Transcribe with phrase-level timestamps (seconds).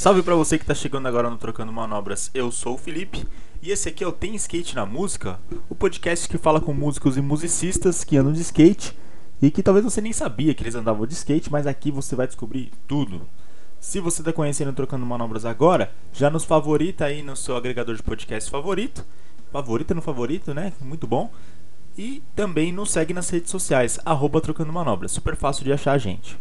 [0.00, 2.30] Salve para você que tá chegando agora no Trocando Manobras.
[2.32, 3.28] Eu sou o Felipe
[3.60, 5.38] e esse aqui é o Tem Skate na Música,
[5.68, 8.96] o podcast que fala com músicos e musicistas que andam de skate
[9.42, 12.26] e que talvez você nem sabia que eles andavam de skate, mas aqui você vai
[12.26, 13.28] descobrir tudo.
[13.78, 18.02] Se você está conhecendo Trocando Manobras agora, já nos favorita aí no seu agregador de
[18.02, 19.04] podcast favorito.
[19.52, 20.72] Favorita no favorito, né?
[20.80, 21.30] Muito bom.
[21.98, 25.12] E também nos segue nas redes sociais, arroba Trocando Manobras.
[25.12, 26.38] Super fácil de achar a gente.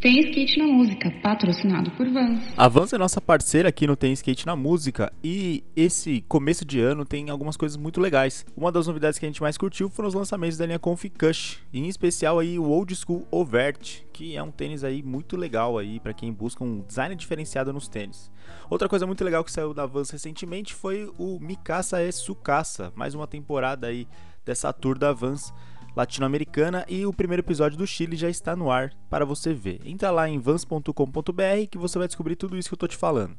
[0.00, 2.40] Tem Skate na Música, patrocinado por Vans.
[2.56, 6.80] A Vans é nossa parceira aqui no Tem Skate na Música e esse começo de
[6.80, 8.46] ano tem algumas coisas muito legais.
[8.56, 11.58] Uma das novidades que a gente mais curtiu foram os lançamentos da linha Conf Cush,
[11.70, 16.00] em especial aí o Old School Overt, que é um tênis aí muito legal aí
[16.00, 18.32] para quem busca um design diferenciado nos tênis.
[18.70, 23.14] Outra coisa muito legal que saiu da Vans recentemente foi o Mikasa e Sukasa, mais
[23.14, 24.08] uma temporada aí
[24.46, 25.52] dessa tour da Vans
[25.96, 29.80] latino-americana e o primeiro episódio do Chile já está no ar para você ver.
[29.84, 33.36] Entra lá em vans.com.br que você vai descobrir tudo isso que eu tô te falando.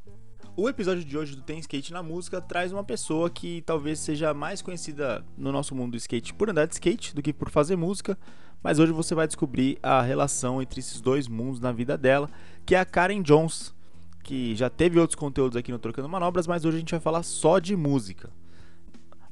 [0.54, 4.34] O episódio de hoje do Tem Skate na Música traz uma pessoa que talvez seja
[4.34, 7.74] mais conhecida no nosso mundo do skate por andar de skate do que por fazer
[7.74, 8.18] música,
[8.62, 12.28] mas hoje você vai descobrir a relação entre esses dois mundos na vida dela,
[12.66, 13.74] que é a Karen Jones,
[14.22, 17.22] que já teve outros conteúdos aqui no Trocando Manobras, mas hoje a gente vai falar
[17.22, 18.30] só de música.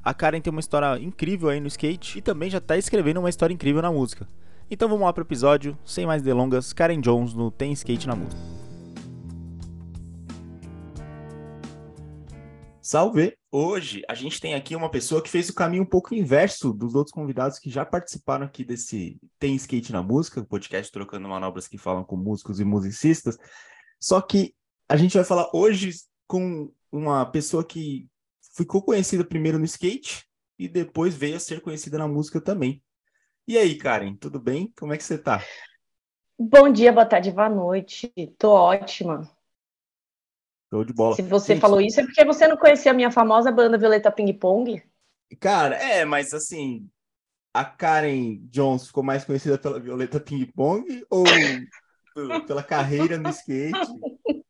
[0.03, 3.29] A Karen tem uma história incrível aí no skate e também já está escrevendo uma
[3.29, 4.27] história incrível na música.
[4.69, 8.41] Então vamos lá pro episódio, sem mais delongas, Karen Jones no Tem Skate na Música.
[12.81, 13.37] Salve!
[13.51, 16.95] Hoje a gente tem aqui uma pessoa que fez o caminho um pouco inverso dos
[16.95, 21.77] outros convidados que já participaram aqui desse Tem Skate na Música, podcast trocando manobras que
[21.77, 23.37] falam com músicos e musicistas.
[23.99, 24.55] Só que
[24.89, 25.91] a gente vai falar hoje
[26.25, 28.09] com uma pessoa que
[28.53, 30.25] ficou conhecida primeiro no skate
[30.57, 32.83] e depois veio a ser conhecida na música também.
[33.47, 34.71] E aí, Karen, tudo bem?
[34.77, 35.43] Como é que você tá?
[36.37, 38.11] Bom dia, boa tarde, boa noite.
[38.37, 39.29] Tô ótima.
[40.69, 41.15] Tô de bola.
[41.15, 44.11] Se você Gente, falou isso, é porque você não conhecia a minha famosa banda Violeta
[44.11, 44.81] Ping Pong?
[45.39, 46.89] Cara, é, mas assim,
[47.53, 51.25] a Karen Jones ficou mais conhecida pela Violeta Ping Pong ou
[52.47, 53.77] pela carreira no skate?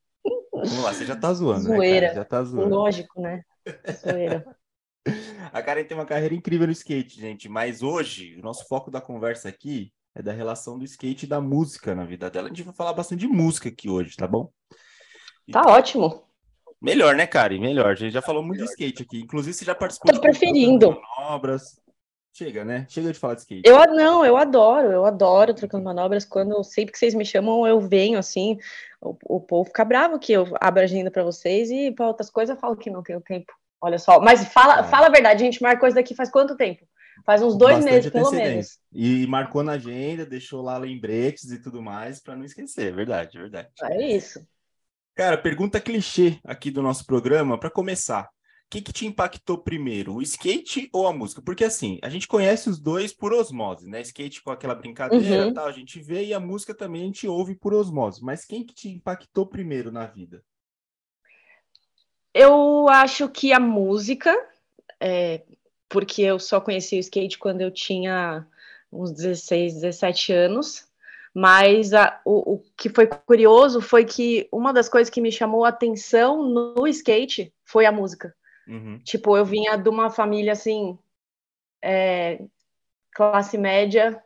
[0.53, 2.09] Vamos lá, você já tá zoando, Zoeira.
[2.09, 2.75] né, Já tá zoando.
[2.75, 3.43] Lógico, né?
[5.51, 9.01] A Karen tem uma carreira incrível no skate, gente, mas hoje o nosso foco da
[9.01, 12.47] conversa aqui é da relação do skate e da música na vida dela.
[12.47, 14.51] A gente vai falar bastante de música aqui hoje, tá bom?
[15.51, 16.23] Tá ótimo.
[16.79, 17.59] Melhor, né, Karen?
[17.59, 17.91] Melhor.
[17.91, 19.19] A gente já falou muito de skate aqui.
[19.19, 20.99] Inclusive, você já participou Tô preferindo.
[21.17, 21.80] manobras.
[22.33, 22.85] Chega, né?
[22.89, 23.67] Chega de falar de skate.
[23.67, 26.23] Eu não, eu adoro, eu adoro trocando manobras.
[26.23, 28.57] Quando sempre que vocês me chamam, eu venho assim.
[29.01, 32.29] O, o povo fica bravo que eu abro a agenda para vocês e para outras
[32.29, 33.51] coisas eu falo que não tenho tempo.
[33.81, 34.83] Olha só, mas fala, é.
[34.83, 36.85] fala a verdade, a gente marcou isso daqui faz quanto tempo?
[37.25, 38.79] Faz uns dois Bastante meses, pelo menos.
[38.93, 43.69] E marcou na agenda, deixou lá lembretes e tudo mais para não esquecer, verdade, verdade.
[43.83, 44.45] É isso.
[45.15, 48.29] Cara, pergunta clichê aqui do nosso programa para começar
[48.71, 51.41] que, que te impactou primeiro, o skate ou a música?
[51.41, 53.99] Porque assim, a gente conhece os dois por osmose, né?
[53.99, 55.53] Skate com aquela brincadeira uhum.
[55.53, 58.23] tal, a gente vê, e a música também a gente ouve por osmose.
[58.23, 60.41] Mas quem que te impactou primeiro na vida?
[62.33, 64.33] Eu acho que a música,
[65.01, 65.41] é,
[65.89, 68.47] porque eu só conheci o skate quando eu tinha
[68.89, 70.87] uns 16, 17 anos.
[71.33, 75.65] Mas a, o, o, que foi curioso foi que uma das coisas que me chamou
[75.65, 78.33] a atenção no skate foi a música.
[78.67, 78.99] Uhum.
[79.03, 80.97] Tipo, eu vinha de uma família assim,
[81.83, 82.43] é,
[83.13, 84.21] classe média,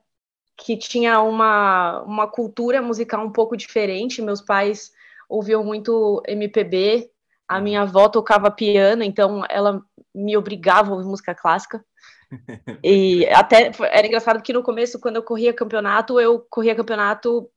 [0.58, 4.22] que tinha uma, uma cultura musical um pouco diferente.
[4.22, 4.92] Meus pais
[5.28, 7.10] ouviam muito MPB,
[7.48, 7.88] a minha uhum.
[7.88, 11.84] avó tocava piano, então ela me obrigava a ouvir música clássica.
[12.84, 17.50] E até era engraçado que no começo, quando eu corria campeonato, eu corria campeonato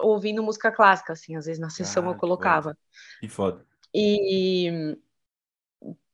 [0.00, 2.76] ouvindo música clássica, assim, às vezes na sessão ah, eu colocava.
[3.20, 3.64] Que foda.
[3.94, 4.96] E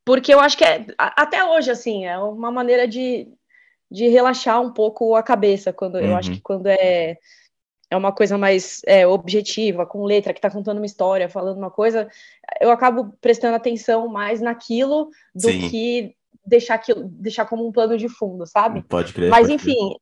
[0.04, 3.28] porque eu acho que é, até hoje, assim, é uma maneira de,
[3.90, 6.02] de relaxar um pouco a cabeça, quando uhum.
[6.02, 6.36] eu acho uhum.
[6.36, 7.18] que quando é,
[7.90, 11.70] é uma coisa mais é, objetiva, com letra, que está contando uma história, falando uma
[11.70, 12.08] coisa,
[12.60, 15.68] eu acabo prestando atenção mais naquilo do Sim.
[15.68, 16.16] que
[16.46, 18.82] deixar aquilo, deixar como um plano de fundo, sabe?
[18.82, 19.28] Pode crer.
[19.28, 19.96] Mas enfim, crer.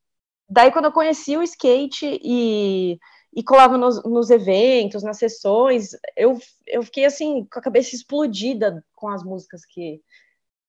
[0.49, 2.99] daí quando eu conheci o skate e
[3.35, 8.85] e colava nos, nos, eventos, nas sessões, eu, eu fiquei assim, com a cabeça explodida
[8.95, 10.01] com as músicas que,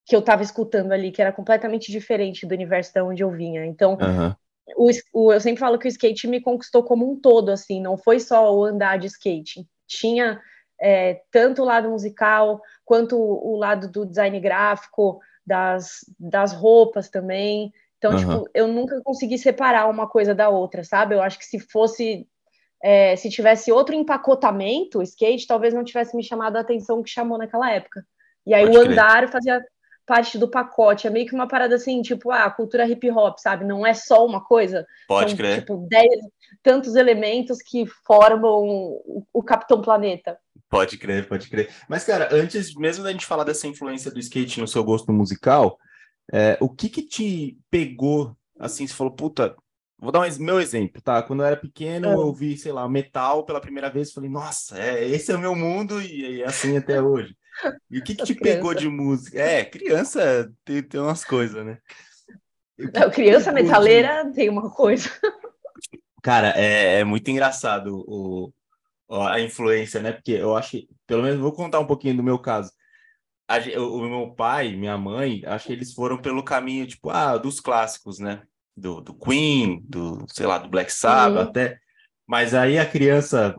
[0.05, 3.65] que eu estava escutando ali, que era completamente diferente do universo da onde eu vinha.
[3.65, 4.35] Então, uhum.
[4.75, 7.97] o, o, eu sempre falo que o skate me conquistou como um todo, assim, não
[7.97, 9.67] foi só o andar de skate.
[9.87, 10.39] Tinha
[10.79, 17.09] é, tanto o lado musical, quanto o, o lado do design gráfico, das, das roupas
[17.09, 17.73] também.
[17.97, 18.17] Então, uhum.
[18.17, 21.15] tipo, eu nunca consegui separar uma coisa da outra, sabe?
[21.15, 22.27] Eu acho que se fosse
[22.83, 27.37] é, se tivesse outro empacotamento, skate, talvez não tivesse me chamado a atenção que chamou
[27.37, 28.05] naquela época.
[28.45, 29.31] E aí Pode o andar crer.
[29.31, 29.65] fazia
[30.05, 31.05] parte do pacote.
[31.05, 33.63] É meio que uma parada assim, tipo, ah, cultura hip hop, sabe?
[33.63, 34.87] Não é só uma coisa.
[35.07, 35.59] Pode São, crer.
[35.59, 36.09] Tipo, dez,
[36.63, 40.37] tantos elementos que formam o, o Capitão Planeta.
[40.67, 41.69] Pode crer, pode crer.
[41.87, 45.77] Mas, cara, antes mesmo da gente falar dessa influência do skate no seu gosto musical,
[46.31, 49.55] é, o que que te pegou, assim, você falou, puta,
[49.99, 51.21] vou dar um meu exemplo, tá?
[51.21, 52.13] Quando eu era pequeno, é.
[52.13, 55.55] eu ouvi, sei lá, metal pela primeira vez, falei, nossa, é, esse é o meu
[55.55, 57.35] mundo e é assim até hoje.
[57.91, 58.57] E o que que te criança.
[58.57, 59.39] pegou de música?
[59.39, 61.77] É, criança tem, tem umas coisas, né?
[62.77, 64.33] Não, criança metaleira de...
[64.33, 65.09] tem uma coisa.
[66.23, 68.53] Cara, é, é muito engraçado o,
[69.09, 70.13] a influência, né?
[70.13, 72.71] Porque eu acho que, pelo menos, vou contar um pouquinho do meu caso.
[73.47, 77.37] A, o, o meu pai, minha mãe, acho que eles foram pelo caminho, tipo, ah,
[77.37, 78.43] dos clássicos, né?
[78.79, 81.49] Do, do Queen, do, sei lá, do Black Sabbath, uhum.
[81.49, 81.79] até.
[82.27, 83.55] Mas aí a criança,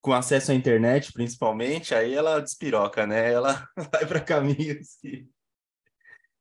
[0.00, 3.32] com acesso à internet, principalmente, aí ela despiroca, né?
[3.32, 5.26] Ela vai para caminhos que,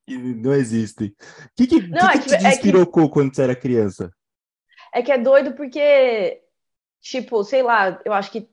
[0.07, 1.09] que, não existem.
[1.09, 3.13] O que, que, não, que, é que, te despirocou é que...
[3.13, 4.11] quando você era criança?
[4.93, 6.41] É que é doido porque
[7.05, 8.49] tipo, sei lá, eu acho que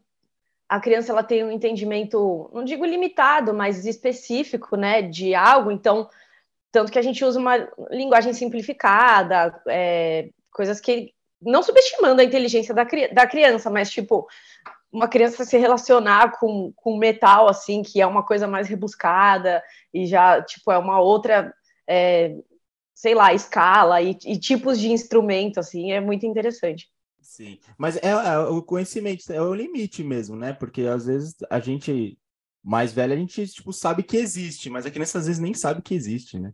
[0.68, 5.70] a criança ela tem um entendimento, não digo limitado, mas específico, né, de algo.
[5.70, 6.08] Então,
[6.72, 7.56] tanto que a gente usa uma
[7.90, 14.26] linguagem simplificada, é, coisas que não subestimando a inteligência da, da criança, mas tipo
[14.90, 20.06] uma criança se relacionar com, com metal assim, que é uma coisa mais rebuscada e
[20.06, 21.54] já tipo é uma outra
[21.88, 22.36] é,
[22.94, 26.88] sei lá, escala e, e, tipos de instrumento, assim, é muito interessante.
[27.20, 30.52] Sim, mas é, é, o conhecimento, é o limite mesmo, né?
[30.52, 32.16] Porque às vezes a gente
[32.62, 35.82] mais velho, a gente tipo sabe que existe, mas a criança às vezes nem sabe
[35.82, 36.52] que existe, né?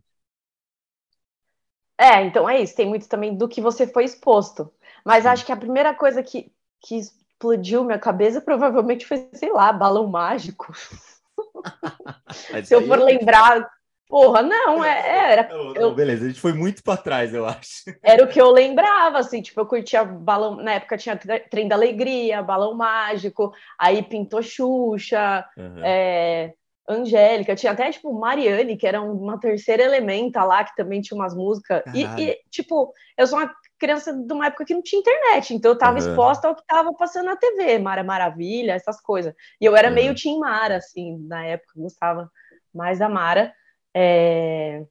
[1.99, 4.71] É, então é isso, tem muito também do que você foi exposto.
[5.03, 6.49] Mas acho que a primeira coisa que,
[6.79, 10.73] que explodiu minha cabeça provavelmente foi, sei lá, balão mágico.
[12.63, 13.69] Se eu for lembrar
[14.09, 15.49] Porra, não, é, é era.
[15.75, 17.83] Eu, beleza, a gente foi muito para trás, eu acho.
[18.01, 20.55] Era o que eu lembrava, assim, tipo, eu curtia balão.
[20.55, 25.81] Na época tinha Trem da Alegria, Balão Mágico, aí pintou Xuxa, uhum.
[25.83, 26.55] é,
[26.89, 31.35] Angélica, tinha até, tipo, Mariane, que era uma terceira elementa lá, que também tinha umas
[31.35, 31.83] músicas.
[31.93, 35.71] E, e, tipo, eu sou uma criança de uma época que não tinha internet, então
[35.71, 36.09] eu tava uhum.
[36.09, 39.33] exposta ao que tava passando na TV, Mara Maravilha, essas coisas.
[39.61, 39.93] E eu era uhum.
[39.93, 42.29] meio Tim Mara, assim, na época, gostava
[42.73, 43.53] mais da Mara.
[43.95, 44.83] É...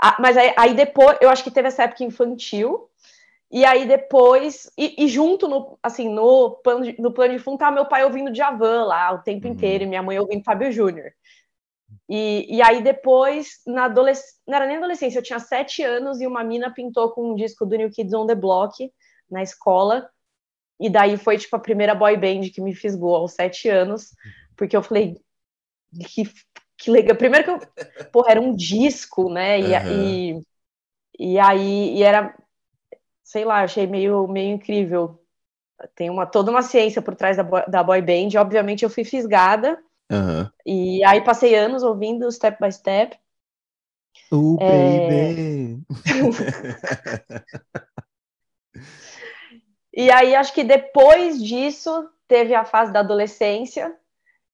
[0.00, 2.87] Ah, mas aí, aí, depois, eu acho que teve essa época infantil,
[3.50, 7.58] e aí depois, e, e junto no, assim, no plano, de, no plano de fundo,
[7.58, 9.52] tá meu pai ouvindo Djavan lá o tempo uhum.
[9.52, 11.10] inteiro, e minha mãe ouvindo Fábio Júnior.
[12.08, 16.26] E, e aí depois, na adolescência, não era nem adolescência, eu tinha sete anos e
[16.26, 18.92] uma mina pintou com um disco do New Kids on the Block
[19.30, 20.08] na escola,
[20.80, 24.14] e daí foi, tipo, a primeira boy band que me fisgou aos sete anos,
[24.56, 25.20] porque eu falei,
[26.14, 26.24] que
[26.78, 27.16] que legal.
[27.16, 29.60] Primeiro que eu, porra, era um disco, né?
[29.60, 30.40] E, uhum.
[31.18, 32.34] e, e, aí e era,
[33.28, 35.22] sei lá, achei meio, meio incrível.
[35.94, 38.40] Tem uma, toda uma ciência por trás da, da boy band.
[38.40, 39.78] Obviamente eu fui fisgada.
[40.10, 40.48] Uhum.
[40.64, 43.18] E aí passei anos ouvindo Step by Step.
[44.32, 45.82] Uh, baby!
[49.92, 53.94] e aí acho que depois disso teve a fase da adolescência,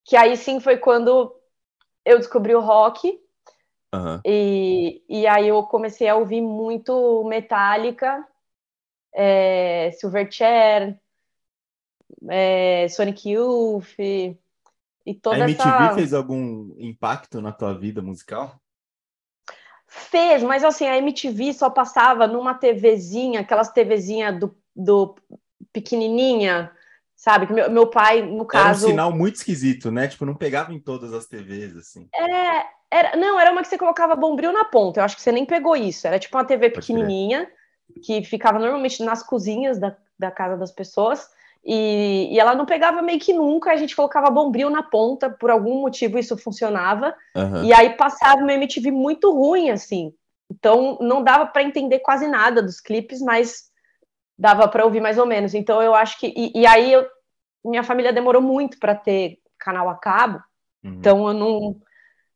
[0.04, 1.32] que aí sim foi quando
[2.04, 3.20] eu descobri o rock.
[3.94, 4.20] Uhum.
[4.24, 8.26] E, e aí eu comecei a ouvir muito Metallica,
[9.14, 10.98] é, Silverchair,
[12.28, 15.94] é, Sonic Youth e toda a MTV essa...
[15.94, 18.58] fez algum impacto na tua vida musical?
[19.86, 25.14] Fez, mas assim, a MTV só passava numa TVzinha, aquelas TVzinha do, do
[25.72, 26.72] pequenininha,
[27.14, 27.52] sabe?
[27.52, 28.66] Meu, meu pai, no caso.
[28.66, 30.08] Era um sinal muito esquisito, né?
[30.08, 32.08] Tipo, não pegava em todas as TVs, assim.
[32.12, 35.00] É, era, não, era uma que você colocava bombril na ponta.
[35.00, 36.06] Eu acho que você nem pegou isso.
[36.06, 37.48] Era tipo uma TV pequenininha,
[38.02, 41.28] que ficava normalmente nas cozinhas da, da casa das pessoas.
[41.64, 45.50] E, e, ela não pegava meio que nunca, a gente colocava bombril na ponta, por
[45.50, 47.14] algum motivo isso funcionava.
[47.34, 47.64] Uhum.
[47.64, 50.12] E aí passava uma MTV muito ruim, assim.
[50.50, 53.70] Então não dava para entender quase nada dos clipes, mas
[54.38, 55.54] dava para ouvir mais ou menos.
[55.54, 56.32] Então eu acho que.
[56.36, 57.06] E, e aí eu,
[57.64, 60.42] minha família demorou muito para ter canal a cabo,
[60.84, 60.92] uhum.
[60.92, 61.76] então eu não,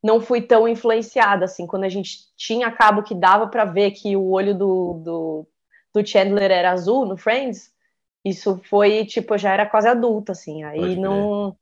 [0.02, 1.66] não fui tão influenciada assim.
[1.66, 5.46] Quando a gente tinha cabo que dava para ver que o olho do, do,
[5.94, 7.72] do, Chandler era azul no Friends,
[8.24, 10.64] isso foi tipo, eu já era quase adulta, assim.
[10.64, 11.56] Aí não.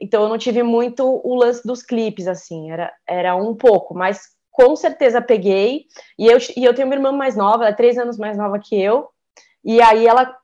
[0.00, 4.28] Então eu não tive muito o lance dos clipes, assim, era, era um pouco, mas
[4.50, 5.86] com certeza peguei.
[6.18, 8.60] E eu, e eu tenho uma irmã mais nova, ela é três anos mais nova
[8.60, 9.08] que eu,
[9.64, 10.36] e aí ela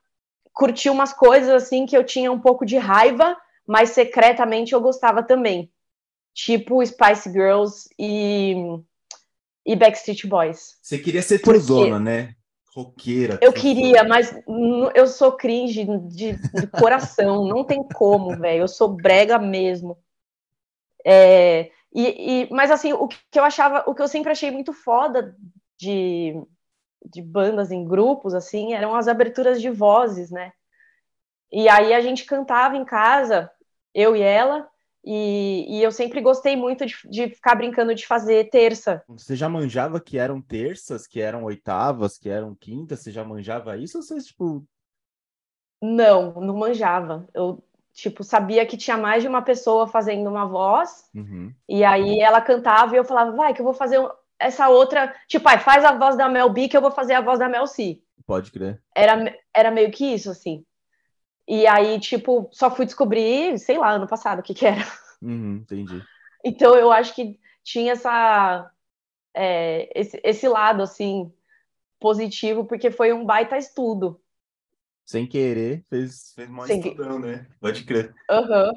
[0.53, 5.23] curti umas coisas assim que eu tinha um pouco de raiva, mas secretamente eu gostava
[5.23, 5.71] também.
[6.33, 8.55] Tipo Spice Girls e,
[9.65, 10.77] e Backstreet Boys.
[10.81, 12.35] Você queria ser truzona, né?
[12.73, 13.39] Roqueira.
[13.41, 14.33] Eu queria, mas
[14.93, 18.61] eu sou cringe de, de coração, não tem como, velho.
[18.61, 19.97] Eu sou brega mesmo.
[21.05, 24.71] É, e, e, mas assim, o que eu achava, o que eu sempre achei muito
[24.71, 25.35] foda
[25.77, 26.35] de,
[27.05, 30.53] de bandas em grupos, assim, eram as aberturas de vozes, né?
[31.51, 33.49] E aí a gente cantava em casa,
[33.93, 34.69] eu e ela,
[35.11, 39.03] e, e eu sempre gostei muito de, de, ficar brincando de fazer terça.
[39.07, 42.99] Você já manjava que eram terças, que eram oitavas, que eram quintas?
[42.99, 44.63] Você já manjava isso ou você, tipo.
[45.81, 47.27] Não, não manjava.
[47.33, 51.51] Eu, tipo, sabia que tinha mais de uma pessoa fazendo uma voz, uhum.
[51.67, 53.99] e aí ela cantava e eu falava, vai, que eu vou fazer
[54.37, 55.15] essa outra.
[55.27, 57.49] Tipo, ai, faz a voz da Mel B, que eu vou fazer a voz da
[57.49, 57.99] Mel C.
[58.27, 58.79] Pode crer.
[58.93, 60.63] Era, era meio que isso, assim.
[61.49, 64.85] E aí, tipo, só fui descobrir, sei lá, ano passado o que que era.
[65.19, 65.99] Uhum, entendi.
[66.45, 68.71] Então, eu acho que tinha essa,
[69.33, 71.33] é, esse, esse lado, assim,
[71.99, 74.21] positivo, porque foi um baita estudo.
[75.03, 77.27] Sem querer, fez, fez mais Sem estudão, que...
[77.27, 77.47] né?
[77.59, 78.13] Pode crer.
[78.29, 78.67] Aham.
[78.67, 78.73] Uhum.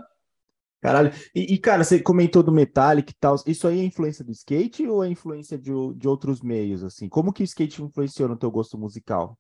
[0.80, 1.12] Caralho.
[1.34, 3.36] E, e, cara, você comentou do Metallic e tal.
[3.46, 7.08] Isso aí é influência do skate ou é influência de, de outros meios, assim?
[7.08, 9.38] Como que o skate influenciou no teu gosto musical?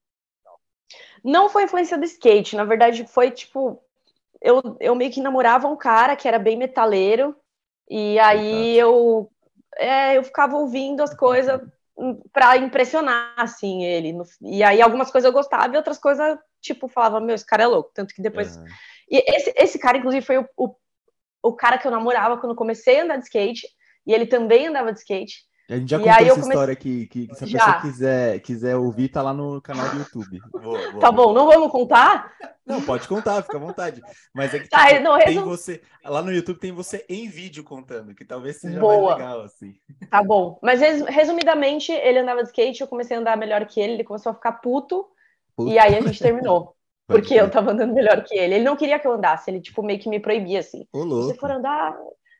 [1.24, 3.82] Não foi influência do skate, na verdade foi tipo.
[4.40, 7.36] Eu, eu meio que namorava um cara que era bem metaleiro,
[7.88, 9.30] e aí eu,
[9.76, 11.60] é, eu ficava ouvindo as coisas
[12.32, 14.16] para impressionar, assim, ele.
[14.40, 17.66] E aí algumas coisas eu gostava e outras coisas, tipo, falava, meu, esse cara é
[17.66, 17.90] louco.
[17.94, 18.56] Tanto que depois.
[18.56, 18.64] Uhum.
[19.10, 20.74] E esse, esse cara, inclusive, foi o, o,
[21.42, 23.66] o cara que eu namorava quando comecei a andar de skate,
[24.06, 25.44] e ele também andava de skate.
[25.72, 26.42] A gente já contou essa comecei...
[26.42, 27.58] história que, que, se a já.
[27.58, 30.38] pessoa quiser, quiser ouvir, tá lá no canal do YouTube.
[30.52, 32.30] Boa, boa, tá bom, não vamos contar?
[32.66, 34.02] Não, pode contar, fica à vontade.
[34.34, 35.44] Mas é que tá, tipo, não, tem resum...
[35.44, 35.80] você.
[36.04, 39.16] Lá no YouTube tem você em vídeo contando, que talvez seja boa.
[39.16, 39.74] mais legal, assim.
[40.10, 40.58] Tá bom.
[40.62, 44.30] Mas resumidamente, ele andava de skate, eu comecei a andar melhor que ele, ele começou
[44.30, 45.06] a ficar puto,
[45.56, 45.70] puto.
[45.70, 46.76] e aí a gente terminou.
[47.06, 48.56] porque eu tava andando melhor que ele.
[48.56, 50.86] Ele não queria que eu andasse, ele, tipo, meio que me proibia, assim.
[50.92, 51.96] Ô, Se for andar,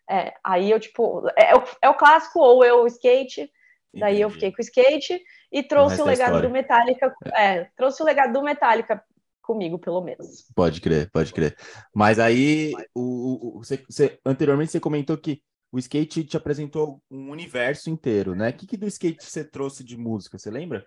[0.09, 3.51] é, aí eu, tipo, é, é, é, o clássico, ou eu skate,
[3.95, 4.21] daí Entendi.
[4.21, 8.07] eu fiquei com o skate e trouxe o, o legado do Metallica, é, trouxe o
[8.07, 9.03] legado do Metallica
[9.43, 10.47] comigo, pelo menos.
[10.55, 11.57] Pode crer, pode crer.
[11.95, 17.31] Mas aí, o, o você, você, anteriormente você comentou que o skate te apresentou um
[17.31, 18.51] universo inteiro, né?
[18.51, 20.87] O que, que do skate você trouxe de música, você lembra?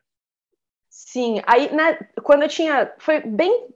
[0.89, 3.67] Sim, aí, né, quando eu tinha, foi bem,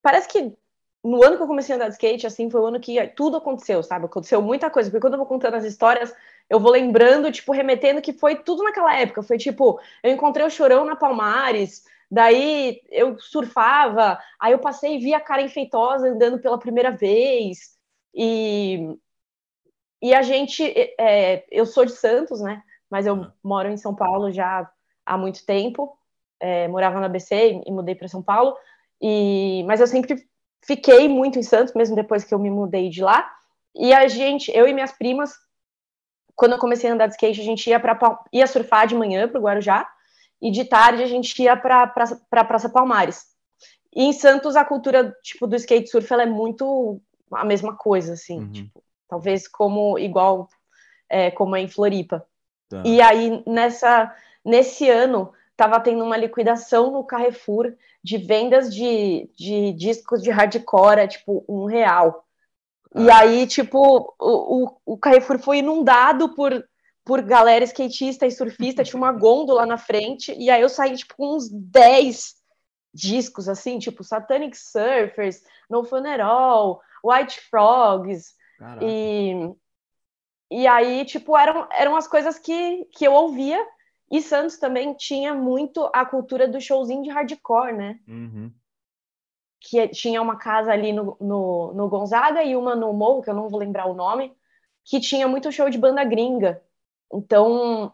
[0.00, 0.56] parece que
[1.04, 3.36] no ano que eu comecei a andar de skate, assim, foi o ano que tudo
[3.36, 4.06] aconteceu, sabe?
[4.06, 6.14] Aconteceu muita coisa, porque quando eu vou contando as histórias,
[6.48, 9.22] eu vou lembrando, tipo, remetendo que foi tudo naquela época.
[9.22, 14.98] Foi tipo, eu encontrei o Chorão na Palmares, daí eu surfava, aí eu passei e
[14.98, 17.76] vi a Karen Feitosa andando pela primeira vez,
[18.14, 18.96] e,
[20.00, 20.62] e a gente,
[20.98, 22.62] é, eu sou de Santos, né?
[22.88, 24.70] Mas eu moro em São Paulo já
[25.04, 25.98] há muito tempo,
[26.40, 28.56] é, morava na ABC e mudei para São Paulo,
[29.02, 30.26] e, mas eu sempre
[30.66, 33.30] fiquei muito em Santos, mesmo depois que eu me mudei de lá.
[33.74, 35.32] E a gente, eu e minhas primas,
[36.34, 39.28] quando eu comecei a andar de skate, a gente ia para ia surfar de manhã
[39.28, 39.88] para o Guarujá
[40.40, 43.24] e de tarde a gente ia para para Praça Palmares.
[43.94, 47.00] E em Santos a cultura tipo do skate surf ela é muito
[47.32, 48.52] a mesma coisa assim, uhum.
[48.52, 50.48] tipo, talvez como igual
[51.08, 52.26] é, como é em Floripa.
[52.68, 52.82] Tá.
[52.84, 59.72] E aí nessa nesse ano estava tendo uma liquidação no Carrefour de vendas de, de
[59.72, 62.24] discos de hardcore, tipo, um real.
[62.92, 63.02] Ah.
[63.02, 66.52] E aí, tipo, o, o, o Carrefour foi inundado por,
[67.04, 71.14] por galera skatista e surfista, tinha uma gôndola na frente, e aí eu saí, tipo,
[71.16, 72.34] com uns 10
[72.92, 78.34] discos, assim, tipo, Satanic Surfers, No Funeral, White Frogs,
[78.82, 79.54] e...
[80.50, 83.60] E aí, tipo, eram, eram as coisas que, que eu ouvia
[84.14, 87.98] e Santos também tinha muito a cultura do showzinho de hardcore, né?
[88.06, 88.48] Uhum.
[89.58, 93.34] Que tinha uma casa ali no, no, no, Gonzaga e uma no Morro, que eu
[93.34, 94.32] não vou lembrar o nome,
[94.84, 96.62] que tinha muito show de banda gringa.
[97.12, 97.92] Então,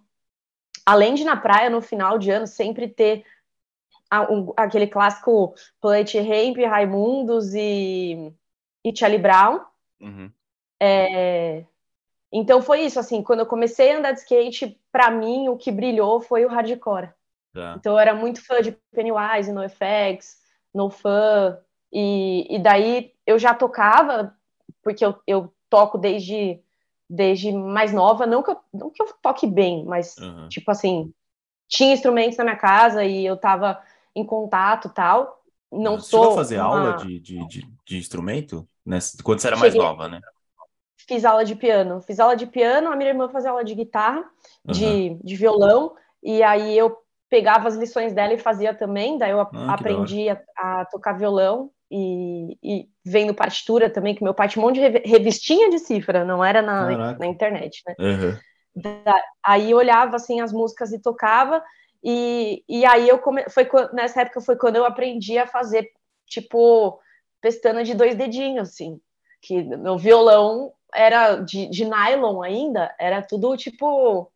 [0.84, 3.24] além de na praia, no final de ano, sempre ter
[4.10, 8.30] a, um, aquele clássico Planet Ramp, Raimundos e,
[8.84, 9.64] e Charlie Brown.
[9.98, 10.30] Uhum.
[10.78, 11.64] É,
[12.32, 15.72] então foi isso, assim, quando eu comecei a andar de skate, para mim o que
[15.72, 17.10] brilhou foi o hardcore.
[17.52, 17.74] Tá.
[17.78, 20.38] Então eu era muito fã de Pennywise, NoFX,
[20.72, 21.58] NoFan,
[21.92, 24.34] e, e daí eu já tocava,
[24.82, 26.60] porque eu, eu toco desde,
[27.08, 30.48] desde mais nova, não que eu, não que eu toque bem, mas uhum.
[30.48, 31.12] tipo assim,
[31.68, 33.80] tinha instrumentos na minha casa e eu tava
[34.14, 35.42] em contato tal.
[35.70, 36.32] não você sou.
[36.32, 36.66] A fazer uma...
[36.66, 38.66] aula de, de, de, de instrumento?
[38.84, 39.80] Nessa, quando você era Cheguei...
[39.80, 40.20] mais nova, né?
[41.06, 42.00] Fiz aula de piano.
[42.02, 44.20] Fiz aula de piano, a minha irmã fazia aula de guitarra,
[44.66, 44.72] uhum.
[44.72, 46.96] de, de violão, e aí eu
[47.28, 51.70] pegava as lições dela e fazia também, daí eu ah, aprendi a, a, tocar violão
[51.88, 56.24] e, e, vendo partitura também, que meu pai tinha um monte de revistinha de cifra,
[56.24, 57.94] não era na, na internet, né?
[57.98, 58.38] Uhum.
[58.74, 61.62] Da, aí eu olhava assim as músicas e tocava,
[62.02, 63.44] e, e aí eu come...
[63.48, 65.88] foi nessa época foi quando eu aprendi a fazer
[66.26, 66.98] tipo
[67.40, 69.00] pestana de dois dedinhos, assim,
[69.40, 74.30] que no violão era de, de nylon ainda, era tudo tipo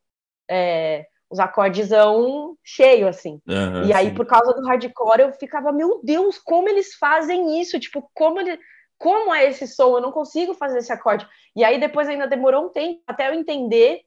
[0.48, 3.40] é, os acordezão cheio, assim.
[3.46, 4.14] Uhum, e aí, sim.
[4.14, 7.78] por causa do hardcore, eu ficava, meu Deus, como eles fazem isso?
[7.78, 8.58] Tipo, como ele.
[8.96, 9.96] Como é esse som?
[9.96, 11.26] Eu não consigo fazer esse acorde.
[11.54, 14.02] E aí depois ainda demorou um tempo até eu entender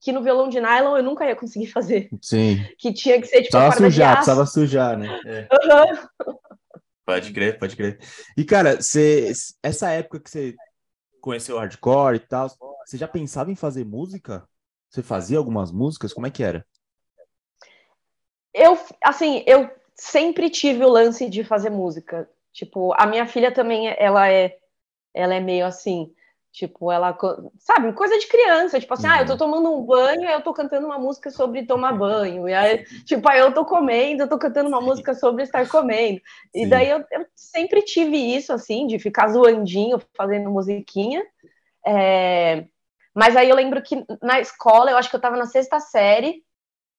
[0.00, 2.08] que no violão de nylon eu nunca ia conseguir fazer.
[2.22, 2.64] Sim.
[2.78, 5.20] Que tinha que ser tipo precisava sujar, precisava sujar, né?
[5.26, 5.48] É.
[5.52, 6.34] Uhum.
[7.04, 7.98] Pode crer, pode crer.
[8.36, 10.54] E cara, você, essa época que você
[11.20, 12.48] conheceu o hardcore e tal,
[12.84, 14.48] você já pensava em fazer música?
[14.88, 16.12] Você fazia algumas músicas?
[16.12, 16.66] Como é que era?
[18.54, 22.28] Eu, assim, eu sempre tive o lance de fazer música.
[22.52, 24.58] Tipo, a minha filha também, ela é,
[25.12, 26.12] ela é meio assim,
[26.52, 27.16] tipo, ela,
[27.58, 29.12] sabe, coisa de criança, tipo assim, uhum.
[29.12, 29.38] ah, eu tô uhum.
[29.38, 33.28] tomando um banho, e eu tô cantando uma música sobre tomar banho, e aí, tipo,
[33.28, 36.20] aí eu tô comendo, eu tô cantando uma música sobre estar comendo,
[36.54, 36.68] e Sim.
[36.68, 41.24] daí eu, eu, sempre tive isso, assim, de ficar zoandinho, fazendo musiquinha,
[41.86, 42.64] é...
[43.14, 46.44] Mas aí eu lembro que na escola, eu acho que eu tava na sexta série,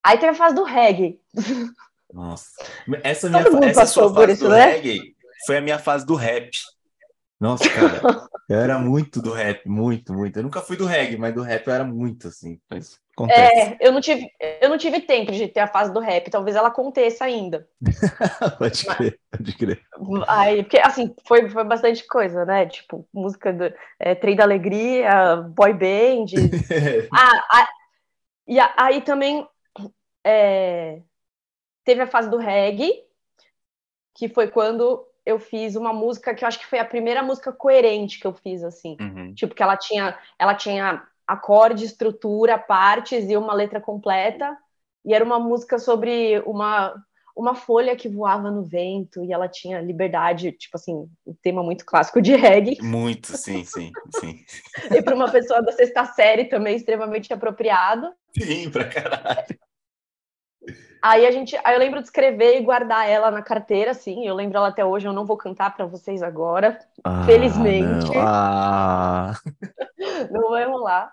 [0.04, 1.18] aí teve a fase do reggae.
[2.14, 2.50] Nossa.
[3.04, 4.66] Essa, minha, essa sua fase isso, do né?
[4.66, 5.16] reggae
[5.46, 6.50] foi a minha fase do rap.
[7.40, 8.02] Nossa, cara,
[8.50, 10.38] eu era muito do rap, muito, muito.
[10.38, 12.60] Eu nunca fui do reggae, mas do rap eu era muito, assim.
[12.70, 13.62] Mas acontece.
[13.62, 14.30] É, eu não tive,
[14.62, 17.66] eu não tive tempo de ter a fase do rap, talvez ela aconteça ainda.
[18.60, 19.82] pode crer, pode crer.
[20.28, 22.66] Aí, porque, assim, foi, foi bastante coisa, né?
[22.66, 26.26] Tipo, música do é, Trem da Alegria, boy band.
[27.14, 27.70] ah, a,
[28.46, 29.48] e a, aí também
[30.26, 31.02] é,
[31.86, 33.06] teve a fase do reggae,
[34.14, 37.52] que foi quando eu fiz uma música que eu acho que foi a primeira música
[37.52, 38.98] coerente que eu fiz, assim.
[39.00, 39.34] Uhum.
[39.34, 44.58] Tipo, que ela tinha, ela tinha acorde, estrutura, partes e uma letra completa.
[45.06, 46.96] E era uma música sobre uma,
[47.36, 51.86] uma folha que voava no vento e ela tinha liberdade, tipo assim, um tema muito
[51.86, 52.78] clássico de reggae.
[52.82, 54.44] Muito, sim, sim, sim.
[54.92, 58.12] e para uma pessoa da sexta série também extremamente apropriado.
[58.36, 59.60] Sim, pra caralho.
[61.02, 64.28] Aí a gente, aí eu lembro de escrever e guardar ela na carteira, assim.
[64.28, 65.08] Eu lembro ela até hoje.
[65.08, 68.08] Eu não vou cantar para vocês agora, ah, felizmente.
[68.14, 68.22] Não.
[68.22, 69.34] Ah.
[70.32, 71.12] não vai rolar.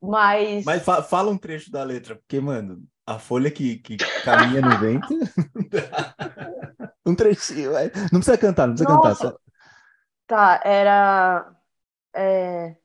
[0.00, 0.64] Mas.
[0.64, 4.78] Mas fa fala um trecho da letra, porque mano, a folha que, que caminha no
[4.78, 5.08] vento.
[7.06, 7.72] um trechinho,
[8.12, 9.08] não precisa cantar, não precisa Nossa.
[9.08, 9.30] cantar.
[9.32, 9.38] Só...
[10.26, 11.50] Tá, era.
[12.14, 12.76] É...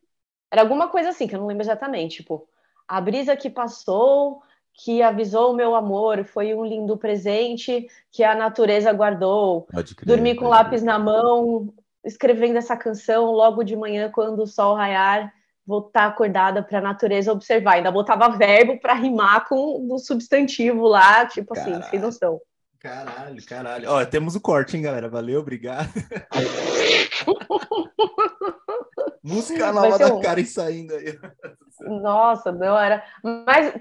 [0.51, 2.47] Era alguma coisa assim que eu não lembro exatamente, tipo
[2.87, 4.41] a brisa que passou
[4.77, 9.67] que avisou o meu amor, foi um lindo presente que a natureza guardou.
[10.03, 15.33] Dormi com lápis na mão, escrevendo essa canção logo de manhã, quando o sol raiar,
[15.65, 17.75] vou estar acordada para a natureza observar.
[17.75, 21.77] Ainda botava verbo para rimar com o substantivo lá, tipo caralho.
[21.77, 22.39] assim, sem noção.
[22.79, 23.89] Caralho, caralho.
[23.89, 25.09] Ó, temos o corte, hein, galera?
[25.09, 25.89] Valeu, obrigado.
[29.25, 30.21] Música nova da um...
[30.21, 31.17] Karen saindo aí.
[31.81, 33.03] Nossa, não era.
[33.23, 33.75] Mas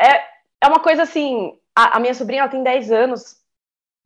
[0.00, 0.24] é,
[0.60, 3.36] é uma coisa assim, a, a minha sobrinha ela tem 10 anos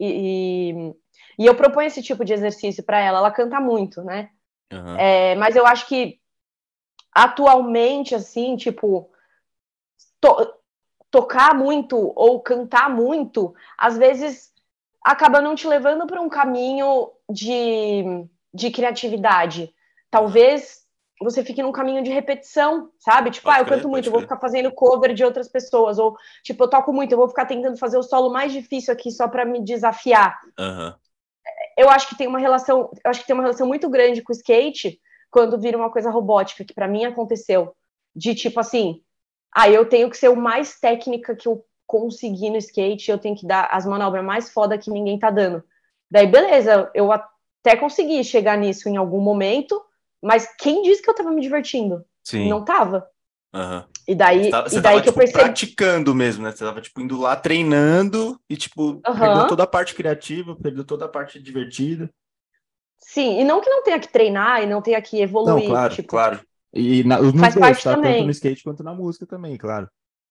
[0.01, 3.19] e, e, e eu proponho esse tipo de exercício para ela.
[3.19, 4.31] Ela canta muito, né?
[4.73, 4.97] Uhum.
[4.97, 6.19] É, mas eu acho que
[7.13, 9.11] atualmente, assim, tipo,
[10.19, 10.55] to,
[11.11, 14.53] tocar muito ou cantar muito, às vezes
[15.05, 19.75] acaba não te levando para um caminho de, de criatividade.
[20.11, 20.79] Talvez
[21.21, 23.31] você fique num caminho de repetição, sabe?
[23.31, 25.99] Tipo, pode ah, eu canto muito, eu vou ficar fazendo cover de outras pessoas.
[25.99, 29.11] Ou, tipo, eu toco muito, eu vou ficar tentando fazer o solo mais difícil aqui
[29.11, 30.39] só para me desafiar.
[30.59, 30.95] Uhum.
[31.77, 34.33] Eu acho que tem uma relação, eu acho que tem uma relação muito grande com
[34.33, 37.75] o skate quando vira uma coisa robótica, que para mim aconteceu.
[38.15, 39.03] De tipo assim,
[39.55, 43.37] ah, eu tenho que ser o mais técnica que eu conseguir no skate, eu tenho
[43.37, 45.65] que dar as manobras mais foda que ninguém tá dando.
[46.11, 49.83] Daí, beleza, eu até consegui chegar nisso em algum momento,
[50.23, 52.05] mas quem disse que eu tava me divertindo?
[52.23, 52.49] Sim.
[52.49, 53.09] Não tava.
[53.55, 53.85] Uhum.
[54.07, 55.45] E daí, você tava, você e daí tava, que tipo, eu percebi.
[55.45, 56.51] praticando mesmo, né?
[56.53, 59.01] Você tava, tipo, indo lá treinando e, tipo, uhum.
[59.01, 62.11] perdeu toda a parte criativa, perdeu toda a parte divertida.
[62.99, 65.65] Sim, e não que não tenha que treinar e não tenha que evoluir.
[65.65, 66.41] Não, claro, tipo, claro.
[66.73, 67.95] E na, nos faz dois, parte tá?
[67.95, 68.15] também.
[68.15, 69.89] Tanto no skate quanto na música também, claro.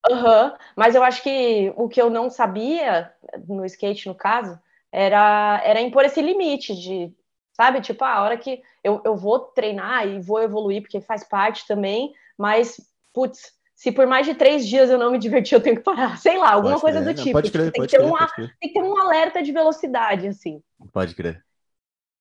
[0.09, 0.53] Uhum.
[0.75, 3.11] mas eu acho que o que eu não sabia
[3.45, 4.57] no skate, no caso,
[4.91, 7.13] era, era impor esse limite de,
[7.57, 11.23] sabe, tipo, ah, a hora que eu, eu vou treinar e vou evoluir, porque faz
[11.23, 12.79] parte também, mas,
[13.11, 16.17] putz, se por mais de três dias eu não me divertir, eu tenho que parar.
[16.21, 17.13] Sei lá, alguma pode coisa crer.
[17.13, 17.31] do tipo.
[17.33, 18.55] pode crer, tem, pode que crer, uma, crer.
[18.59, 20.61] tem que ter um alerta de velocidade, assim.
[20.93, 21.43] Pode crer.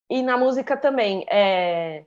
[0.09, 1.27] E na música também.
[1.31, 2.05] É...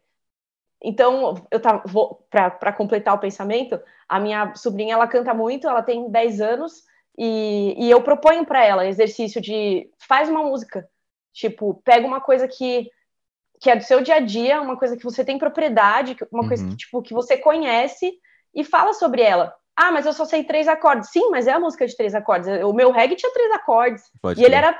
[0.82, 1.84] Então, eu tava,
[2.30, 6.84] para completar o pensamento, a minha sobrinha ela canta muito, ela tem 10 anos,
[7.18, 10.90] e, e eu proponho para ela exercício de faz uma música.
[11.34, 12.90] Tipo, pega uma coisa que,
[13.60, 16.48] que é do seu dia a dia, uma coisa que você tem propriedade, uma uhum.
[16.48, 18.14] coisa que, tipo, que você conhece
[18.56, 19.54] e fala sobre ela.
[19.76, 21.10] Ah, mas eu só sei três acordes.
[21.12, 22.48] Sim, mas é a música de três acordes.
[22.64, 24.04] O meu reggae tinha três acordes.
[24.22, 24.78] Pode e ele era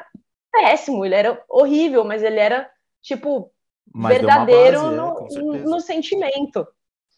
[0.52, 2.70] péssimo, ele era horrível, mas ele era,
[3.02, 3.52] tipo,
[3.94, 6.68] mas verdadeiro base, é, no, é, no, sentimento.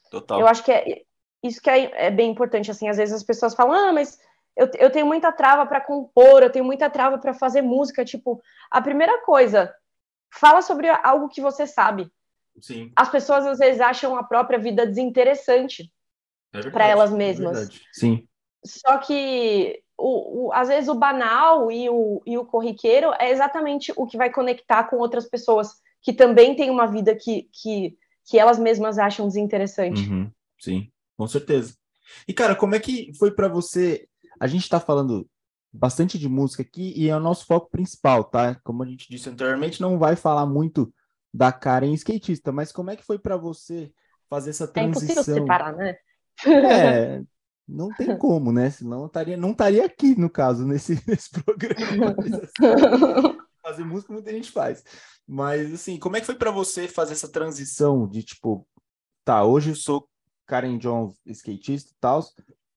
[0.10, 0.40] Total.
[0.40, 1.02] Eu acho que é
[1.44, 4.20] isso que é, é, bem importante, assim, às vezes as pessoas falam, ah, mas
[4.56, 8.42] eu, eu tenho muita trava para compor, eu tenho muita trava para fazer música, tipo,
[8.70, 9.74] a primeira coisa,
[10.32, 12.12] fala sobre algo que você sabe.
[12.60, 12.92] Sim.
[12.96, 15.92] As pessoas às vezes acham a própria vida desinteressante
[16.54, 17.70] é para elas é mesmas.
[17.70, 18.28] É Sim.
[18.66, 23.94] Só que o, o, às vezes o banal e o, e o corriqueiro é exatamente
[23.96, 25.70] o que vai conectar com outras pessoas
[26.02, 30.10] que também têm uma vida que, que, que elas mesmas acham desinteressante.
[30.10, 30.32] Uhum.
[30.60, 31.76] Sim, com certeza.
[32.28, 34.08] E cara, como é que foi para você?
[34.40, 35.28] A gente está falando
[35.72, 38.56] bastante de música aqui e é o nosso foco principal, tá?
[38.64, 40.94] Como a gente disse anteriormente, não vai falar muito
[41.34, 43.92] da Karen skatista, mas como é que foi para você
[44.30, 45.08] fazer essa transição?
[45.08, 45.96] É impossível separar, né?
[46.46, 47.22] É,
[47.68, 48.70] não tem como, né?
[48.70, 52.16] Senão estaria, não estaria aqui, no caso, nesse, nesse programa.
[52.18, 54.84] Assim, fazer música muita gente faz.
[55.26, 58.68] Mas, assim, como é que foi para você fazer essa transição de, tipo,
[59.24, 60.10] tá, hoje eu sou
[60.46, 62.22] Karen Jones, skatista e tal,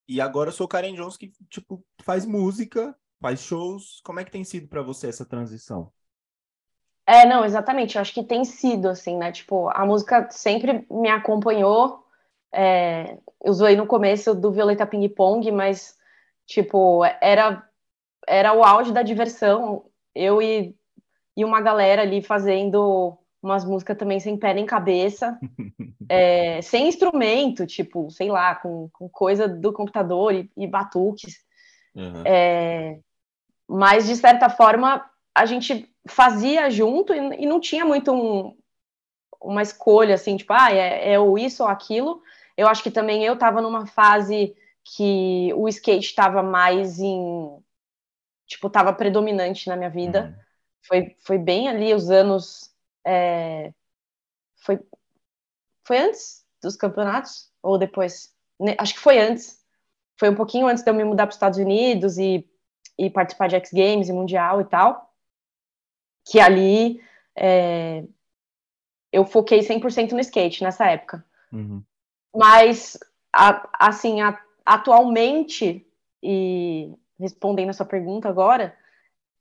[0.08, 4.00] e agora eu sou Karen Jones que, tipo, faz música, faz shows.
[4.04, 5.92] Como é que tem sido para você essa transição?
[7.06, 7.96] É, não, exatamente.
[7.96, 9.30] Eu acho que tem sido, assim, né?
[9.32, 12.04] Tipo, a música sempre me acompanhou
[12.54, 15.98] é, eu zoei no começo do Violeta Ping Pong, mas,
[16.46, 17.68] tipo, era,
[18.26, 19.84] era o auge da diversão.
[20.14, 20.76] Eu e,
[21.36, 25.38] e uma galera ali fazendo umas músicas também sem pé nem cabeça,
[26.09, 31.44] é, sem instrumento, tipo, sei lá, com, com coisa do computador e, e batuques.
[31.94, 32.22] Uhum.
[32.24, 32.98] É,
[33.68, 35.04] mas, de certa forma,
[35.35, 38.57] a gente fazia junto e, e não tinha muito um,
[39.40, 42.22] uma escolha, assim, tipo, ah, é, é ou isso ou aquilo.
[42.57, 44.54] Eu acho que também eu estava numa fase
[44.85, 47.59] que o skate estava mais em.
[48.46, 50.35] Tipo, estava predominante na minha vida.
[50.37, 50.44] Uhum.
[50.87, 52.73] Foi, foi bem ali os anos.
[53.04, 53.72] É,
[54.56, 54.80] foi,
[55.84, 57.50] foi antes dos campeonatos?
[57.62, 58.34] Ou depois?
[58.78, 59.62] Acho que foi antes.
[60.18, 62.48] Foi um pouquinho antes de eu me mudar para os Estados Unidos e,
[62.98, 65.12] e participar de X Games e Mundial e tal.
[66.24, 67.02] Que ali
[67.36, 68.04] é,
[69.12, 71.24] eu foquei 100% no skate nessa época.
[71.52, 71.82] Uhum.
[72.34, 72.98] Mas,
[73.32, 75.86] a, assim, a, atualmente,
[76.22, 78.76] e respondendo a sua pergunta agora,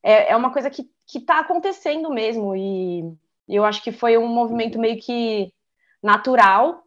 [0.02, 2.56] é, é uma coisa que está acontecendo mesmo.
[2.56, 3.16] E
[3.48, 5.54] eu acho que foi um movimento meio que
[6.02, 6.84] natural.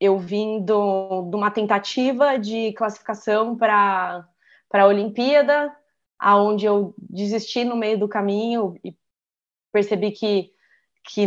[0.00, 4.28] Eu vim do, de uma tentativa de classificação para
[4.72, 5.74] a Olimpíada,
[6.18, 8.94] aonde eu desisti no meio do caminho e
[9.72, 10.50] percebi que,
[11.04, 11.26] que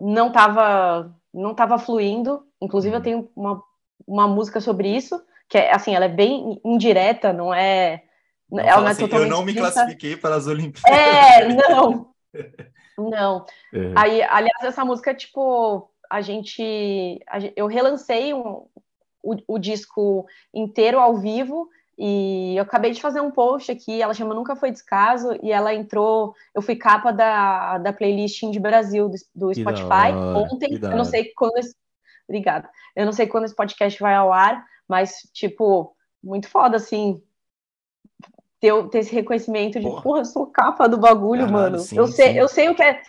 [0.00, 2.46] não estava não estava fluindo.
[2.60, 3.02] Inclusive, eu uhum.
[3.02, 3.62] tenho uma,
[4.06, 8.04] uma música sobre isso, que é assim, ela é bem indireta, não é.
[8.48, 10.98] Não ela não é assim, eu não me classifiquei para as Olimpíadas.
[10.98, 12.14] É, não.
[12.98, 13.44] Não.
[13.72, 13.92] É.
[13.96, 17.20] Aí, aliás, essa música, tipo, a gente.
[17.26, 18.66] A, eu relancei um,
[19.22, 24.14] o, o disco inteiro ao vivo e eu acabei de fazer um post aqui, ela
[24.14, 29.08] chama Nunca Foi Descaso, e ela entrou, eu fui capa da, da playlist Indie Brasil
[29.08, 31.74] do, do Spotify ontem, eu não sei quando esse,
[32.28, 37.22] obrigada, eu não sei quando esse podcast vai ao ar, mas, tipo, muito foda, assim,
[38.64, 41.98] ter, ter esse reconhecimento de, porra, porra eu sou capa do bagulho, Caralho, mano, sim,
[41.98, 42.38] eu, sei, sim.
[42.38, 43.02] eu sei o que é,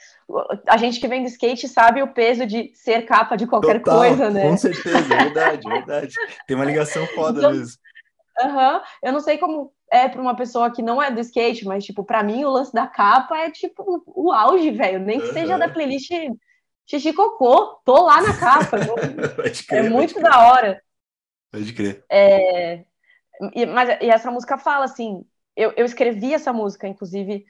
[0.67, 3.99] a gente que vem do skate sabe o peso de ser capa de qualquer Total,
[3.99, 4.49] coisa, né?
[4.49, 6.13] Com certeza, verdade, verdade.
[6.45, 7.77] Tem uma ligação foda então, mesmo.
[8.41, 8.81] Uhum.
[9.01, 12.03] Eu não sei como é para uma pessoa que não é do skate, mas, tipo,
[12.03, 14.99] para mim o lance da capa é, tipo, o auge, velho.
[14.99, 15.33] Nem que uhum.
[15.33, 16.11] seja da playlist
[16.85, 18.77] Xixi Cocô, tô lá na capa.
[19.67, 20.81] crer, é muito da hora.
[21.49, 22.03] Pode crer.
[22.09, 22.83] É,
[23.53, 25.23] e, mas, e essa música fala, assim,
[25.55, 27.45] eu, eu escrevi essa música, inclusive,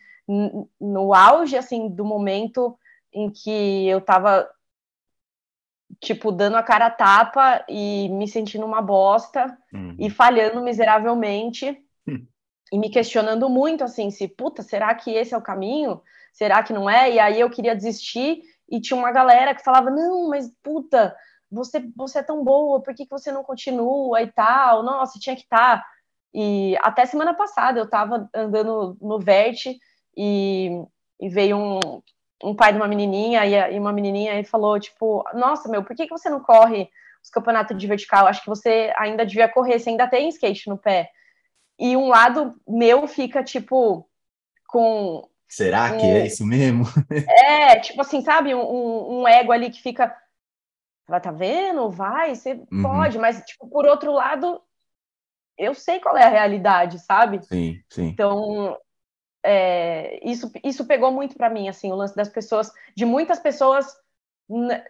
[0.79, 2.77] no auge, assim, do momento
[3.13, 4.49] em que eu tava
[6.01, 9.95] tipo, dando a cara a tapa e me sentindo uma bosta hum.
[9.99, 11.81] e falhando miseravelmente.
[12.07, 12.23] Hum.
[12.71, 16.01] e me questionando muito, assim, se, puta, será que esse é o caminho?
[16.31, 17.11] Será que não é?
[17.11, 21.15] E aí eu queria desistir e tinha uma galera que falava, não, mas, puta,
[21.49, 24.83] você, você é tão boa, por que, que você não continua e tal?
[24.83, 25.79] Nossa, tinha que estar.
[25.79, 25.85] Tá.
[26.37, 29.79] E até semana passada eu tava andando no Verte
[30.17, 30.69] e,
[31.17, 31.79] e veio um,
[32.43, 36.05] um pai de uma menininha e, uma menininha e falou, tipo, nossa, meu, por que,
[36.05, 36.89] que você não corre
[37.23, 38.27] os campeonatos de vertical?
[38.27, 41.09] Acho que você ainda devia correr, você ainda tem skate no pé.
[41.79, 44.05] E um lado meu fica, tipo,
[44.67, 45.25] com...
[45.47, 46.83] Será um, que é isso mesmo?
[47.47, 50.13] é, tipo assim, sabe, um, um ego ali que fica,
[51.07, 51.89] vai, tá vendo?
[51.89, 52.81] Vai, você uhum.
[52.81, 54.61] pode, mas, tipo, por outro lado,
[55.57, 57.43] eu sei qual é a realidade, sabe?
[57.45, 58.07] Sim, sim.
[58.07, 58.77] Então,
[59.43, 63.85] é, isso, isso pegou muito para mim, assim, o lance das pessoas, de muitas pessoas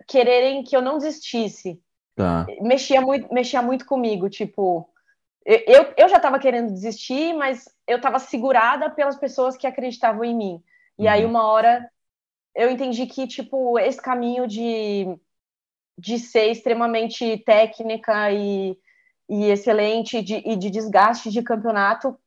[0.08, 1.82] quererem que eu não desistisse.
[2.16, 2.46] Tá.
[2.62, 4.90] Mexia, muito, mexia muito comigo, tipo,
[5.46, 10.36] eu, eu já estava querendo desistir, mas eu estava segurada pelas pessoas que acreditavam em
[10.36, 10.64] mim.
[10.98, 11.10] E uhum.
[11.10, 11.88] aí, uma hora,
[12.56, 15.06] eu entendi que, tipo, esse caminho de,
[16.00, 18.76] de ser extremamente técnica e,
[19.30, 22.18] e excelente de, e de desgaste de campeonato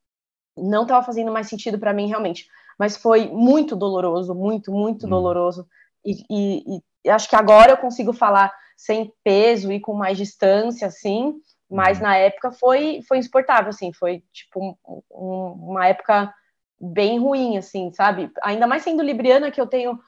[0.56, 2.46] não estava fazendo mais sentido para mim realmente.
[2.78, 5.10] Mas foi muito doloroso, muito, muito hum.
[5.10, 5.66] doloroso.
[6.04, 10.86] E, e, e, acho que agora eu consigo falar sem peso e com mais distância,
[10.86, 11.34] assim.
[11.70, 12.02] Mas hum.
[12.02, 13.92] na época foi, foi insuportável, assim.
[13.92, 14.78] Foi, tipo,
[15.10, 16.32] um, uma época
[16.80, 18.30] bem ruim, assim, sabe?
[18.42, 19.98] Ainda mais sendo libriana, que eu tenho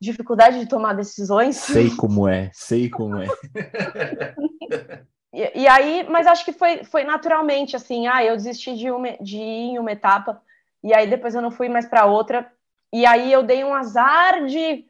[0.00, 1.56] dificuldade de tomar decisões.
[1.56, 3.26] Sei como é, sei como é.
[5.32, 9.12] E, e, aí, mas acho que foi, foi naturalmente assim, ah, eu desisti de, uma,
[9.20, 10.42] de ir em uma etapa,
[10.82, 12.50] e aí depois eu não fui mais para outra,
[12.92, 14.84] e aí eu dei um azar de,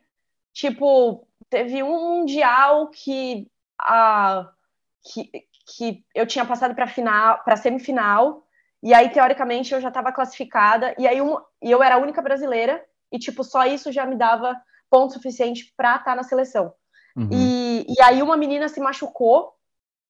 [0.53, 4.51] tipo, teve um mundial que, a,
[5.05, 5.31] que,
[5.77, 8.47] que eu tinha passado para final, para semifinal,
[8.83, 12.23] e aí teoricamente eu já estava classificada, e aí um, e eu era a única
[12.23, 14.57] brasileira, e tipo, só isso já me dava
[14.89, 16.73] ponto suficiente para estar tá na seleção.
[17.15, 17.29] Uhum.
[17.31, 19.53] E, e aí uma menina se machucou,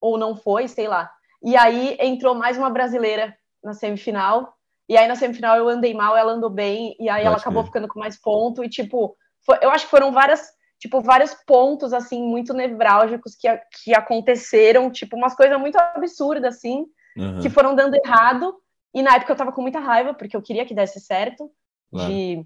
[0.01, 1.11] ou não foi, sei lá.
[1.43, 4.55] E aí entrou mais uma brasileira na semifinal.
[4.89, 7.63] E aí na semifinal eu andei mal, ela andou bem, e aí Pode ela acabou
[7.63, 7.69] ver.
[7.69, 8.65] ficando com mais ponto.
[8.65, 13.49] E tipo, foi, eu acho que foram várias, tipo, vários pontos assim muito nevrálgicos que,
[13.83, 16.87] que aconteceram, tipo, umas coisas muito absurdas assim,
[17.17, 17.41] uhum.
[17.41, 18.57] que foram dando errado.
[18.93, 21.51] E na época eu tava com muita raiva, porque eu queria que desse certo
[21.91, 22.09] claro.
[22.09, 22.45] de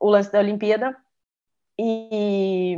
[0.00, 0.96] o lance da Olimpíada.
[1.78, 2.76] E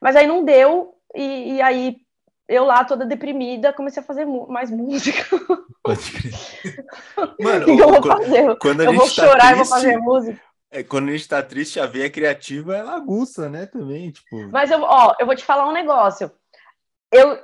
[0.00, 1.96] mas aí não deu, e, e aí
[2.50, 5.24] eu lá toda deprimida, comecei a fazer mais música.
[5.82, 6.84] Pode crer.
[7.40, 8.58] Mano, o que, eu vou fazer?
[8.58, 10.40] Quando a eu gente vou tá chorar triste, e vou fazer música.
[10.72, 14.48] É, quando a gente tá triste, a veia criativa ela aguça, né, também, tipo...
[14.50, 16.30] Mas eu, ó, eu vou te falar um negócio.
[17.12, 17.38] Eu,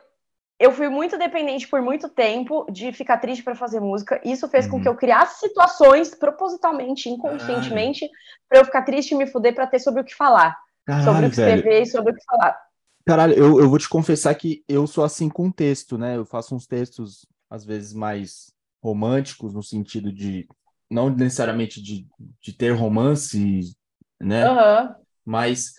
[0.59, 4.21] eu fui muito dependente por muito tempo de ficar triste para fazer música.
[4.25, 4.73] Isso fez uhum.
[4.73, 8.11] com que eu criasse situações propositalmente, inconscientemente,
[8.49, 10.59] para eu ficar triste e me fuder para ter sobre o que falar.
[10.85, 11.83] Caralho, sobre o que escrever velho.
[11.83, 12.66] e sobre o que falar.
[13.07, 16.17] Caralho, eu, eu vou te confessar que eu sou assim com texto, né?
[16.17, 20.49] Eu faço uns textos, às vezes, mais românticos, no sentido de.
[20.91, 22.07] Não necessariamente de,
[22.41, 23.77] de ter romance,
[24.21, 24.51] né?
[24.51, 24.95] Uhum.
[25.25, 25.73] Mas.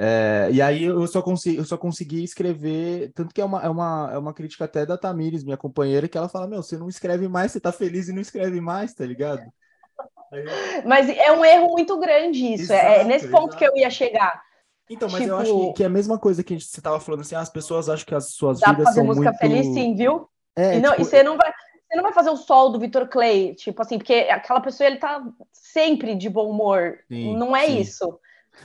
[0.00, 3.10] É, e aí eu só, consegui, eu só consegui escrever.
[3.12, 6.16] Tanto que é uma, é, uma, é uma crítica até da Tamires, minha companheira, que
[6.16, 9.04] ela fala: Meu, você não escreve mais, você tá feliz e não escreve mais, tá
[9.04, 9.42] ligado?
[10.86, 12.72] Mas é um erro muito grande isso.
[12.72, 13.56] Exato, é, é nesse ponto exato.
[13.56, 14.46] que eu ia chegar
[14.90, 17.00] então, mas tipo, eu acho que, tipo que, é a mesma coisa que você estava
[17.00, 19.66] falando assim, ah, as pessoas acham que as suas dá vidas pra fazer música feliz,
[19.66, 20.28] sim, viu?
[20.56, 21.02] É, e, não, tipo...
[21.02, 21.52] e você não vai
[21.88, 24.98] você não vai fazer o sol do Victor Clay, tipo assim, porque aquela pessoa ele
[24.98, 26.98] tá sempre de bom humor.
[27.08, 27.80] Sim, não é sim.
[27.80, 28.20] isso.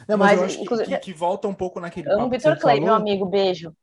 [0.07, 0.89] Não, mas, mas eu acho inclusive...
[0.89, 2.86] que, que, volta um pouco naquele Amo Victor Clay, falou...
[2.86, 3.73] meu amigo, beijo.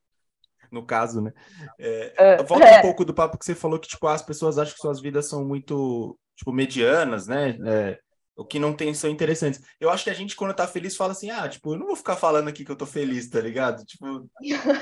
[0.71, 1.33] No caso, né?
[1.79, 2.79] É, uh, volta é.
[2.79, 5.29] um pouco do papo que você falou que, tipo, as pessoas acham que suas vidas
[5.29, 7.57] são muito, tipo, medianas, né?
[7.67, 7.99] É,
[8.41, 9.61] o que não tem são interessantes.
[9.79, 11.95] Eu acho que a gente, quando tá feliz, fala assim, ah, tipo, eu não vou
[11.95, 13.85] ficar falando aqui que eu tô feliz, tá ligado?
[13.85, 14.27] Tipo,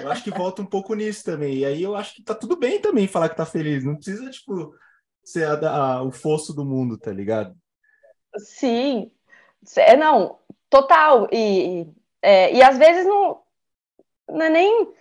[0.01, 1.57] eu acho que volta um pouco nisso também.
[1.59, 3.85] E aí eu acho que tá tudo bem também falar que tá feliz.
[3.85, 4.73] Não precisa, tipo,
[5.25, 7.53] ser a, a, o fosso do mundo, tá ligado?
[8.37, 9.11] Sim.
[9.77, 10.39] É, não,
[10.71, 11.29] total.
[11.33, 11.85] E,
[12.23, 13.43] é, e às vezes não,
[14.29, 14.95] não é nem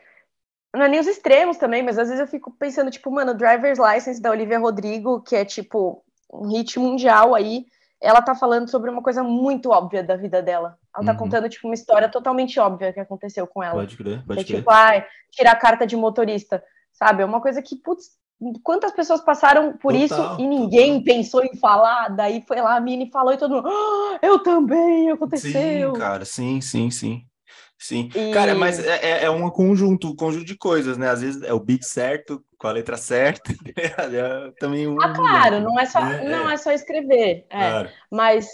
[0.74, 3.80] não é nem os extremos também, mas às vezes eu fico pensando, tipo, mano, Driver's
[3.80, 7.66] License da Olivia Rodrigo, que é tipo um hit mundial aí,
[8.02, 10.78] ela tá falando sobre uma coisa muito óbvia da vida dela.
[10.96, 11.18] Ela tá uhum.
[11.18, 13.76] contando, tipo, uma história totalmente óbvia que aconteceu com ela.
[13.76, 14.58] Pode crer, pode é, crer.
[14.58, 17.24] Tipo, ah, tirar a carta de motorista, sabe?
[17.24, 18.12] É uma coisa que, putz,
[18.64, 21.16] quantas pessoas passaram por total, isso e ninguém total.
[21.16, 22.10] pensou em falar?
[22.10, 25.94] Daí foi lá a Mini falou e todo mundo, ah, eu também, aconteceu.
[25.94, 27.24] Sim, cara, sim, sim, sim.
[27.80, 28.34] Sim, e...
[28.34, 31.10] cara, mas é, é, é um conjunto, um conjunto de coisas, né?
[31.10, 33.54] Às vezes é o beat certo, com a letra certa.
[33.78, 36.24] É também um, ah, claro, não é só, né?
[36.24, 37.46] não é só escrever.
[37.50, 37.70] É.
[37.70, 37.90] Claro.
[38.12, 38.48] Mas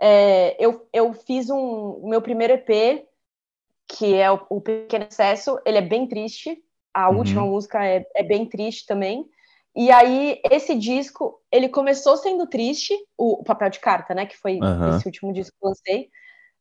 [0.00, 3.06] é, eu, eu fiz um meu primeiro EP,
[3.88, 6.62] que é o, o Pequeno Excesso, ele é bem triste.
[6.92, 7.18] A uhum.
[7.18, 9.28] última música é, é bem triste também.
[9.74, 14.24] E aí, esse disco, ele começou sendo triste, o, o Papel de Carta, né?
[14.24, 14.96] Que foi uhum.
[14.96, 16.10] esse último disco que eu lancei.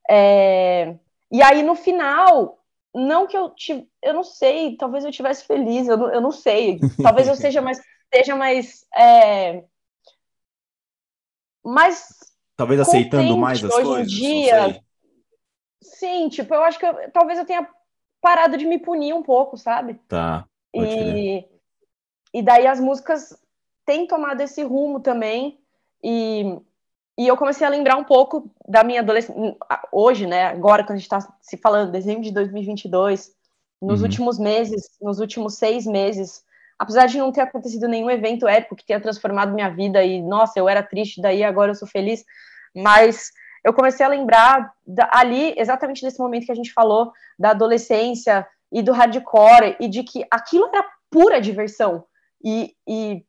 [0.10, 0.96] É,
[1.32, 2.60] e aí, no final,
[2.96, 6.32] não que eu tive, eu não sei, talvez eu tivesse feliz, eu não, eu não
[6.32, 7.80] sei, talvez eu seja mais,
[8.14, 9.64] seja mais, é,
[11.64, 12.08] mais
[12.56, 14.14] talvez aceitando mais as hoje coisas.
[14.14, 14.82] Em dia,
[15.82, 17.68] sim, tipo, eu acho que eu, talvez eu tenha
[18.22, 19.96] parado de me punir um pouco, sabe?
[20.08, 20.48] Tá.
[20.74, 21.46] E,
[22.34, 23.38] e daí as músicas
[23.86, 25.60] têm tomado esse rumo também
[26.04, 26.60] e
[27.18, 29.56] e eu comecei a lembrar um pouco da minha adolescência,
[29.92, 33.32] hoje, né, agora que a gente está se falando, dezembro de 2022,
[33.82, 34.06] nos uhum.
[34.06, 36.44] últimos meses, nos últimos seis meses,
[36.78, 40.60] apesar de não ter acontecido nenhum evento épico que tenha transformado minha vida e, nossa,
[40.60, 42.26] eu era triste, daí agora eu sou feliz,
[42.76, 43.32] mas
[43.64, 48.46] eu comecei a lembrar da, ali, exatamente nesse momento que a gente falou, da adolescência
[48.72, 52.04] e do hardcore, e de que aquilo era pura diversão,
[52.44, 53.26] e, e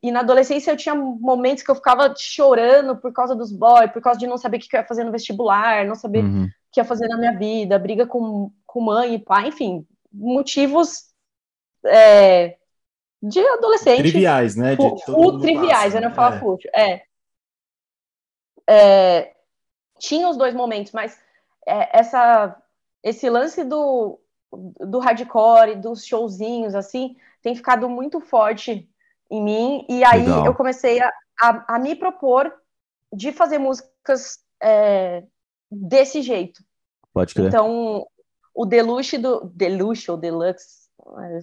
[0.00, 4.00] e na adolescência eu tinha momentos que eu ficava chorando por causa dos boys, por
[4.00, 6.44] causa de não saber o que eu ia fazer no vestibular, não saber uhum.
[6.44, 11.06] o que ia fazer na minha vida, briga com, com mãe e pai, enfim, motivos
[11.84, 12.56] é,
[13.20, 14.02] de adolescente.
[14.02, 14.76] Triviais, né?
[14.76, 16.38] De fu, triviais, passa, eu não falo é.
[16.38, 16.70] fútil.
[16.72, 17.02] É.
[18.70, 19.34] é.
[19.98, 21.18] Tinha os dois momentos, mas
[21.66, 22.56] é, essa,
[23.02, 24.20] esse lance do,
[24.52, 28.88] do hardcore, dos showzinhos, assim, tem ficado muito forte
[29.30, 30.46] em mim, e aí Legal.
[30.46, 32.52] eu comecei a, a, a, me propor
[33.12, 35.24] de fazer músicas é,
[35.70, 36.62] desse jeito.
[37.12, 37.48] Pode crer.
[37.48, 38.06] Então,
[38.54, 39.50] o Deluxe do.
[39.54, 40.88] Deluxe ou Deluxe,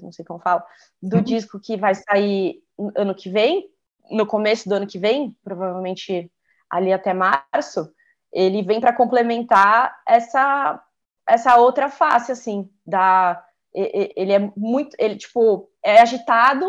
[0.02, 0.65] não sei como fala,
[1.02, 1.24] do uhum.
[1.24, 2.62] disco que vai sair
[2.96, 3.69] ano que vem,
[4.10, 6.32] no começo do ano que vem, provavelmente
[6.69, 7.93] ali até março,
[8.32, 10.84] ele vem para complementar essa
[11.30, 13.41] essa outra face assim da
[13.74, 16.65] ele é muito ele tipo é agitado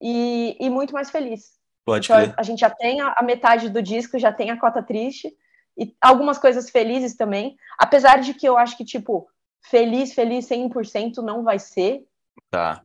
[0.00, 1.52] e, e muito mais feliz.
[1.84, 2.34] Pode então, crer.
[2.36, 5.32] a gente já tem a, a metade do disco, já tem a cota triste,
[5.76, 9.28] e algumas coisas felizes também, apesar de que eu acho que, tipo,
[9.62, 12.04] feliz, feliz 100% não vai ser.
[12.50, 12.82] Tá.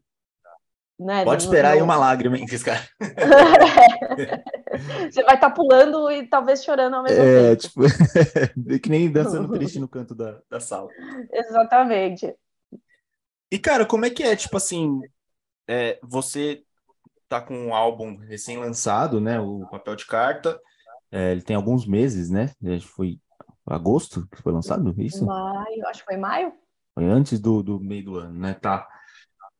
[1.00, 1.24] Né?
[1.24, 2.86] Pode esperar aí uma lágrima, hein, cara.
[5.10, 7.62] Você vai estar tá pulando e talvez chorando ao mesmo é, tempo.
[7.62, 7.82] Tipo,
[8.84, 10.90] que nem dançando triste no canto da, da sala.
[11.32, 12.36] Exatamente.
[13.50, 15.00] E, cara, como é que é, tipo assim,
[15.70, 16.66] é, você
[17.30, 19.40] tá com um álbum recém-lançado, né?
[19.40, 20.60] O Papel de Carta.
[21.12, 22.52] É, ele tem alguns meses, né?
[22.82, 23.20] Foi
[23.66, 25.26] agosto que foi lançado, isso?
[25.26, 26.52] Maio, acho que foi maio.
[26.96, 28.56] Foi antes do, do meio do ano, né?
[28.56, 28.88] Tá.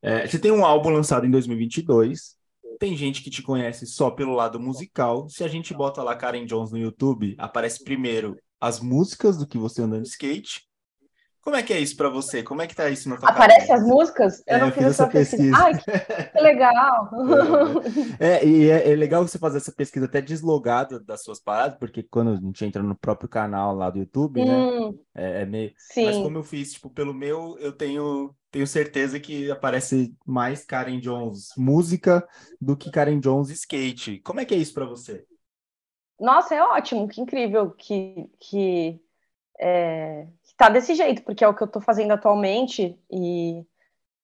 [0.02, 2.36] É, você tem um álbum lançado em 2022.
[2.80, 5.30] Tem gente que te conhece só pelo lado musical.
[5.30, 9.58] Se a gente bota lá Karen Jones no YouTube, aparece primeiro as músicas do que
[9.58, 10.69] você andando de skate
[11.42, 12.44] como é que é isso para você?
[12.44, 14.44] Como é que tá isso na tua Aparece as músicas?
[14.46, 15.38] Eu é, não eu fiz, essa pesquisa.
[15.38, 15.58] pesquisa.
[15.58, 17.10] Ai, que, que legal!
[18.20, 22.04] É, e é, é, legal você fazer essa pesquisa até deslogada das suas paradas, porque
[22.04, 24.98] quando a gente entra no próprio canal lá do YouTube, né, hum, né?
[25.16, 25.72] É, é, meio...
[25.78, 26.06] Sim.
[26.06, 31.00] Mas como eu fiz, tipo, pelo meu, eu tenho, tenho certeza que aparece mais Karen
[31.00, 32.28] Jones música
[32.60, 34.20] do que Karen Jones skate.
[34.20, 35.26] Como é que é isso para você?
[36.20, 38.30] Nossa, é ótimo, que incrível que...
[38.40, 39.02] que
[39.62, 40.26] é,
[40.60, 43.64] tá desse jeito, porque é o que eu tô fazendo atualmente e,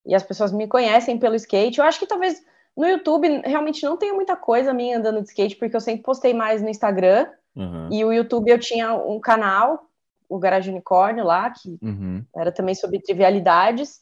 [0.06, 1.80] e as pessoas me conhecem pelo skate.
[1.80, 2.45] Eu acho que talvez
[2.76, 6.34] no YouTube realmente não tenha muita coisa minha andando de skate, porque eu sempre postei
[6.34, 7.28] mais no Instagram.
[7.56, 7.88] Uhum.
[7.89, 9.89] E o YouTube eu tinha um canal,
[10.28, 12.21] o Garage Unicórnio lá, que uhum.
[12.36, 14.02] era também sobre trivialidades.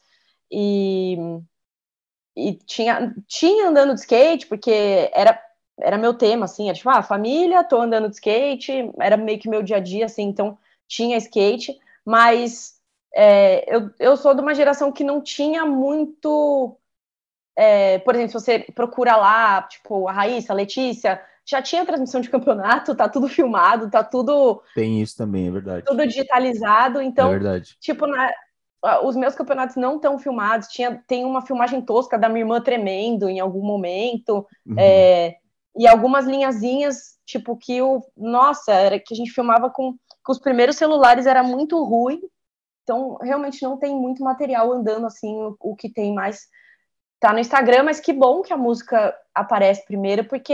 [0.51, 1.15] E,
[2.35, 5.39] e tinha, tinha andando de skate, porque era,
[5.79, 9.47] era meu tema, assim, era tipo, ah, família, tô andando de skate, era meio que
[9.47, 12.73] meu dia a dia, assim, então tinha skate mas
[13.15, 16.77] é, eu, eu sou de uma geração que não tinha muito.
[17.55, 22.19] É, por exemplo, se você procura lá, tipo, a Raíssa, a Letícia, já tinha transmissão
[22.19, 24.61] de campeonato, tá tudo filmado, tá tudo.
[24.73, 25.85] Tem isso também, é verdade.
[25.85, 27.27] Tudo digitalizado, então.
[27.27, 27.77] É verdade.
[27.79, 28.31] Tipo, na,
[29.03, 33.29] os meus campeonatos não estão filmados, tinha, tem uma filmagem tosca da minha irmã tremendo
[33.29, 34.75] em algum momento, uhum.
[34.77, 35.35] é,
[35.75, 38.01] e algumas linhazinhas, tipo, que o.
[38.15, 42.21] Nossa, era que a gente filmava com com os primeiros celulares era muito ruim,
[42.83, 46.47] então realmente não tem muito material andando assim, o, o que tem mais
[47.19, 50.53] tá no Instagram, mas que bom que a música aparece primeiro, porque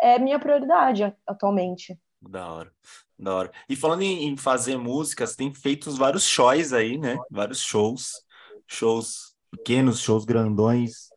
[0.00, 1.98] é minha prioridade atualmente.
[2.22, 2.72] Da hora,
[3.18, 3.52] da hora.
[3.68, 7.18] E falando em, em fazer músicas, tem feito vários shows aí, né?
[7.30, 8.24] Vários shows,
[8.66, 11.10] shows pequenos, shows grandões.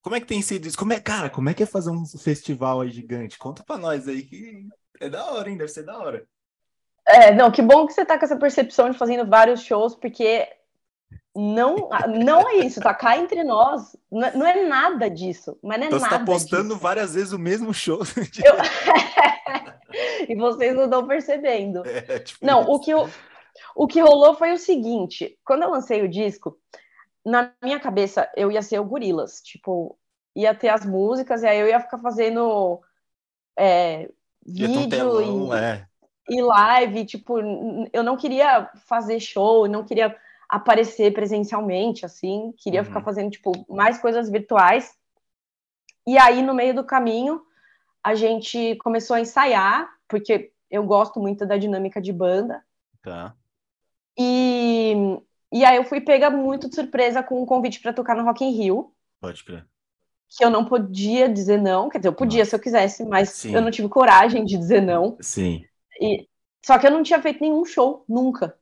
[0.00, 0.78] Como é que tem sido isso?
[0.78, 3.36] Como é, cara, como é que é fazer um festival aí gigante?
[3.36, 4.68] Conta pra nós aí que
[5.00, 5.56] é da hora, hein?
[5.56, 6.24] Deve ser da hora.
[7.08, 10.48] É, não, que bom que você tá com essa percepção de fazendo vários shows, porque
[11.34, 13.94] não, não é isso, tá cá entre nós.
[14.10, 15.58] Não, não é nada disso.
[15.62, 16.80] Mas não é então nada você tá postando disso.
[16.80, 18.00] várias vezes o mesmo show.
[18.42, 18.54] Eu...
[20.28, 21.86] e vocês não estão percebendo.
[21.86, 22.70] É, tipo não, isso.
[22.70, 23.10] o que, eu,
[23.74, 26.58] o que rolou foi o seguinte: quando eu lancei o disco,
[27.24, 29.40] na minha cabeça eu ia ser o Gorilas.
[29.42, 29.96] Tipo,
[30.34, 32.80] ia ter as músicas, e aí eu ia ficar fazendo
[33.56, 34.08] é,
[34.46, 35.86] Ia ter um vídeo telão, e, é.
[36.28, 37.04] E live.
[37.04, 37.38] Tipo,
[37.92, 40.14] eu não queria fazer show, não queria
[40.48, 42.86] aparecer presencialmente, assim, queria Uhum.
[42.86, 44.94] ficar fazendo, tipo, mais coisas virtuais.
[46.06, 47.42] E aí, no meio do caminho,
[48.02, 52.62] a gente começou a ensaiar, porque eu gosto muito da dinâmica de banda.
[53.02, 53.34] Tá.
[54.18, 54.94] E,
[55.52, 58.44] e aí eu fui pega muito de surpresa com um convite para tocar no Rock
[58.44, 59.66] in Rio, Pode crer.
[60.28, 63.54] que eu não podia dizer não, quer dizer, eu podia se eu quisesse, mas Sim.
[63.54, 65.16] eu não tive coragem de dizer não.
[65.20, 65.64] Sim.
[66.00, 66.28] E,
[66.64, 68.56] só que eu não tinha feito nenhum show, nunca.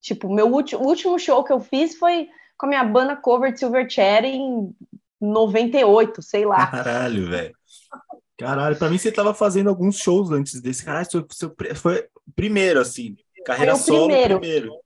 [0.00, 3.52] Tipo, meu ulti- o último show que eu fiz foi com a minha banda cover
[3.52, 4.74] de Silverchair em
[5.20, 6.66] 98, sei lá.
[6.66, 7.54] Caralho, velho.
[8.38, 10.84] Caralho, pra mim você tava fazendo alguns shows antes desse.
[10.84, 13.16] Caralho, seu, seu, foi primeiro, assim.
[13.44, 14.38] Carreira solo primeiro.
[14.40, 14.80] primeiro.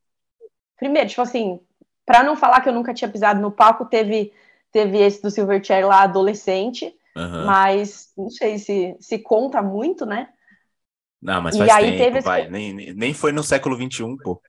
[0.79, 1.61] Primeiro, tipo assim,
[2.07, 4.33] pra não falar que eu nunca tinha pisado no palco, teve,
[4.71, 7.45] teve esse do Silverchair lá, adolescente, Aham.
[7.47, 10.29] mas não sei se, se conta muito, né?
[11.23, 12.51] Não, mas E faz aí tempo, teve.
[12.51, 14.41] Nem, nem- nem foi no século XXI, pô.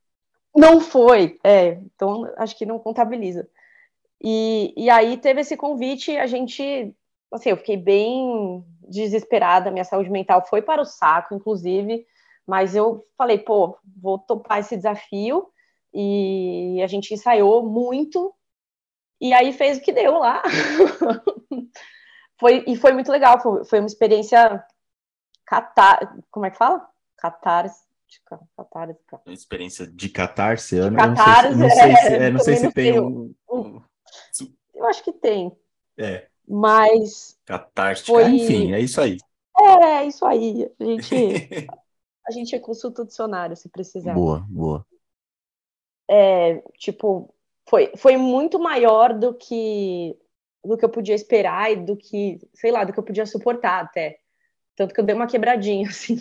[0.55, 3.47] Não foi, é, então acho que não contabiliza.
[4.21, 6.93] E, e aí teve esse convite, a gente,
[7.31, 12.05] assim, eu fiquei bem desesperada, minha saúde mental foi para o saco, inclusive,
[12.47, 15.47] mas eu falei, pô, vou topar esse desafio,
[15.93, 18.33] e a gente ensaiou muito,
[19.21, 20.43] e aí fez o que deu lá.
[22.39, 24.63] foi, e foi muito legal, foi, foi uma experiência
[25.53, 26.87] catar, como é que fala?
[27.17, 29.21] Catártica, catártica.
[29.27, 30.75] Experiência de catarse.
[30.75, 33.81] Eu De não, catarse, não sei se, é, é, não sei se tem um, um-
[34.73, 35.55] Eu acho que tem,
[35.97, 38.07] É, mas catártica.
[38.07, 39.17] Foi- Enfim, é isso aí.
[39.83, 40.69] é isso aí.
[40.79, 41.15] A gente,
[42.27, 44.13] a gente consulta o dicionário se precisar.
[44.13, 44.85] boa, boa.
[46.09, 47.33] É, tipo,
[47.69, 50.17] foi, foi muito maior do que
[50.65, 53.83] do que eu podia esperar e do que, sei lá, do que eu podia suportar
[53.83, 54.19] até.
[54.75, 56.17] Tanto que eu dei uma quebradinha, assim.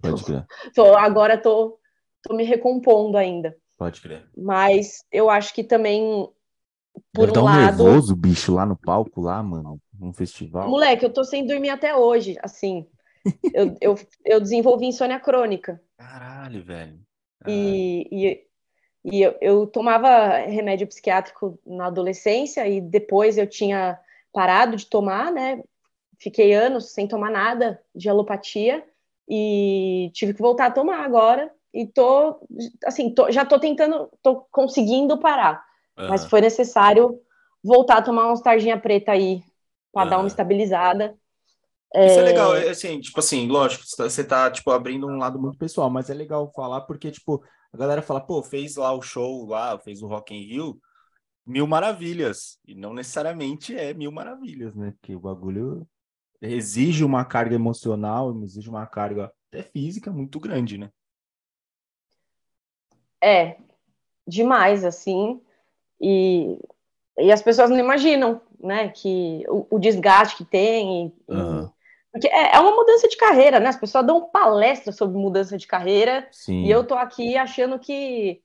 [0.00, 0.46] Pode crer.
[0.74, 1.78] Tô, agora tô,
[2.22, 3.56] tô me recompondo ainda.
[3.78, 4.28] Pode crer.
[4.36, 6.28] Mas eu acho que também,
[7.12, 7.84] por Deve um um lado.
[7.84, 10.68] nervoso, bicho, lá no palco, lá, mano, num festival.
[10.68, 12.86] Moleque, eu tô sem dormir até hoje, assim.
[13.54, 13.94] Eu, eu,
[14.24, 15.80] eu desenvolvi insônia crônica.
[15.96, 16.98] Caralho, velho.
[17.46, 18.46] E, e,
[19.04, 23.98] e eu, eu tomava remédio psiquiátrico na adolescência e depois eu tinha
[24.32, 25.62] parado de tomar, né?
[26.22, 28.84] Fiquei anos sem tomar nada de alopatia
[29.28, 31.52] e tive que voltar a tomar agora.
[31.74, 32.38] E tô,
[32.84, 35.64] assim, tô- já tô tentando, tô conseguindo parar,
[35.96, 37.18] Ah, mas foi necessário
[37.64, 39.42] voltar a tomar uns tarjinha preta aí
[39.92, 40.22] para dar Aham.
[40.24, 41.16] uma estabilizada.
[42.04, 45.18] Isso é legal, é assim, tipo assim, lógico, você tá- você tá, tipo, abrindo um
[45.18, 47.42] lado muito pessoal, mas é legal falar porque, tipo,
[47.72, 50.80] a galera fala, pô, fez lá o show lá, fez o Rock in Rio,
[51.46, 55.86] mil maravilhas, e não necessariamente é mil maravilhas, né, porque o bagulho
[56.42, 60.90] exige uma carga emocional, exige uma carga até física muito grande, né?
[63.22, 63.56] É,
[64.26, 65.40] demais, assim.
[66.00, 66.58] E,
[67.18, 71.06] e as pessoas não imaginam, né, que o, o desgaste que tem.
[71.28, 71.72] e- e- Aham.
[72.12, 73.68] porque é, é uma mudança de carreira, né?
[73.68, 76.64] As pessoas dão palestra sobre mudança de carreira Sim.
[76.64, 78.42] e eu tô aqui achando que.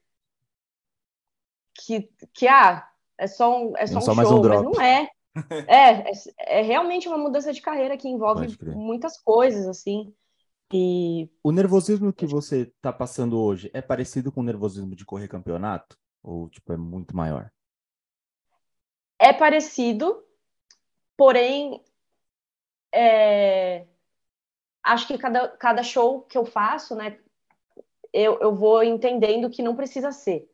[1.74, 2.88] que, que ah,
[3.18, 4.76] é só um, é só É um só show, mais um mas drop.
[4.76, 5.10] não é.
[5.68, 6.12] É, é,
[6.60, 10.14] é realmente uma mudança de carreira que envolve muitas coisas, assim.
[10.74, 15.28] E O nervosismo que você tá passando hoje é parecido com o nervosismo de correr
[15.28, 15.98] campeonato?
[16.22, 17.52] Ou, tipo, é muito maior?
[19.20, 20.24] é parecido,
[21.16, 21.84] porém,
[22.94, 23.86] é,
[24.84, 27.18] acho que cada, cada show que eu faço, né,
[28.14, 30.50] eu, eu vou entendendo que não precisa ser.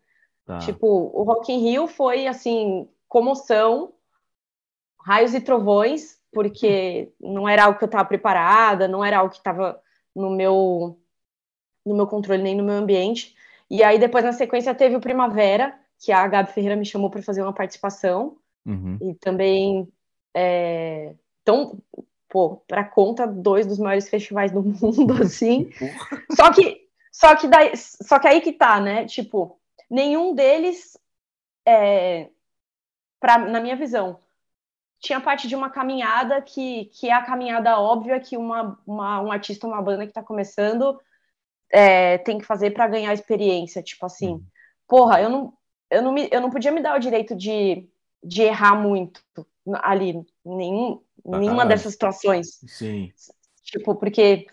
[0.46, 0.60] Tá.
[0.60, 3.94] Tipo, o Rock in Rio foi, assim, comoção,
[5.04, 9.38] raios e trovões, porque não era algo que eu estava preparada, não era algo que
[9.38, 9.80] estava
[10.16, 11.00] no meu,
[11.86, 13.36] no meu controle, nem no meu ambiente.
[13.70, 17.22] E aí, depois, na sequência, teve o Primavera, que a Gabi Ferreira me chamou para
[17.22, 18.98] fazer uma participação, Uhum.
[19.02, 19.92] e também
[20.34, 21.78] é, então,
[22.30, 25.70] pô, para conta dois dos maiores festivais do mundo assim.
[26.32, 29.06] Só que só que daí, só que aí que tá, né?
[29.06, 30.98] Tipo, nenhum deles
[31.66, 32.30] é
[33.20, 34.20] pra, na minha visão,
[35.04, 39.34] tinha parte de uma caminhada que, que é a caminhada óbvia que uma, uma um
[39.34, 40.98] artista, uma banda que está começando
[41.70, 43.84] é, tem que fazer para ganhar experiência.
[43.84, 44.44] Tipo assim, uhum.
[44.88, 45.54] porra, eu não,
[45.92, 47.86] eu, não me, eu não podia me dar o direito de,
[48.24, 49.22] de errar muito
[49.82, 52.62] ali, nenhum, ah, nenhuma dessas situações.
[52.66, 53.12] Sim.
[53.62, 54.48] Tipo, porque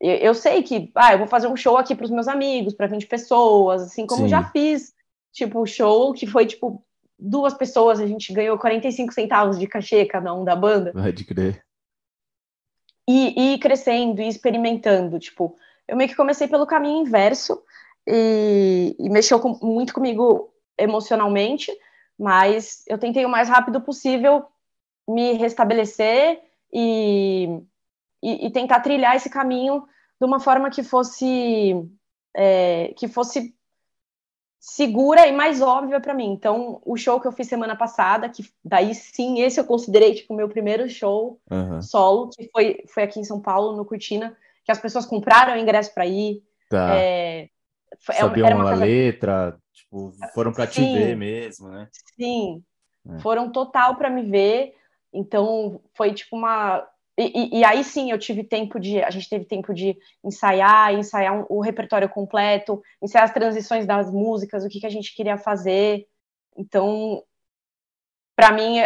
[0.00, 2.72] eu, eu sei que, ah, eu vou fazer um show aqui para os meus amigos,
[2.72, 4.28] para 20 pessoas, assim como Sim.
[4.28, 4.94] já fiz,
[5.30, 6.82] tipo, show que foi, tipo,
[7.18, 10.92] duas pessoas, a gente ganhou 45 centavos de cachê cada um da banda.
[10.92, 11.64] Pode crer.
[13.08, 15.56] E, e crescendo, e experimentando, tipo,
[15.86, 17.62] eu meio que comecei pelo caminho inverso
[18.06, 21.70] e, e mexeu com, muito comigo emocionalmente,
[22.18, 24.46] mas eu tentei o mais rápido possível
[25.06, 26.40] me restabelecer
[26.72, 27.60] e,
[28.22, 29.86] e, e tentar trilhar esse caminho
[30.18, 31.74] de uma forma que fosse
[32.34, 33.54] é, que fosse
[34.64, 36.32] segura e mais óbvia para mim.
[36.32, 40.32] Então, o show que eu fiz semana passada, que daí sim, esse eu considerei tipo
[40.32, 41.82] o meu primeiro show uhum.
[41.82, 44.34] solo, que foi, foi aqui em São Paulo, no Cortina,
[44.64, 46.42] que as pessoas compraram o ingresso para ir.
[46.70, 46.96] Tá.
[46.96, 47.48] É,
[48.00, 51.86] Sabiam era uma a letra, tipo, foram para te ver mesmo, né?
[52.16, 52.64] Sim,
[53.06, 53.18] é.
[53.18, 54.74] foram total para me ver.
[55.12, 59.02] Então, foi tipo uma e, e, aí sim eu tive tempo de.
[59.02, 64.10] A gente teve tempo de ensaiar, ensaiar um, o repertório completo, ensaiar as transições das
[64.10, 66.08] músicas, o que, que a gente queria fazer.
[66.56, 67.22] Então,
[68.34, 68.78] para mim,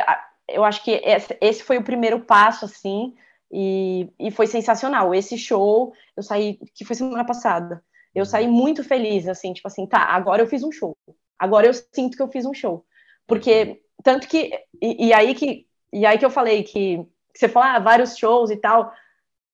[0.47, 1.01] eu acho que
[1.41, 3.15] esse foi o primeiro passo, assim,
[3.51, 5.15] e, e foi sensacional.
[5.15, 7.83] Esse show, eu saí, que foi semana passada,
[8.15, 10.97] eu saí muito feliz, assim, tipo assim, tá, agora eu fiz um show.
[11.39, 12.85] Agora eu sinto que eu fiz um show.
[13.27, 14.51] Porque, tanto que.
[14.83, 15.67] E, e aí que.
[15.93, 18.93] E aí que eu falei que que você fala, ah, vários shows e tal,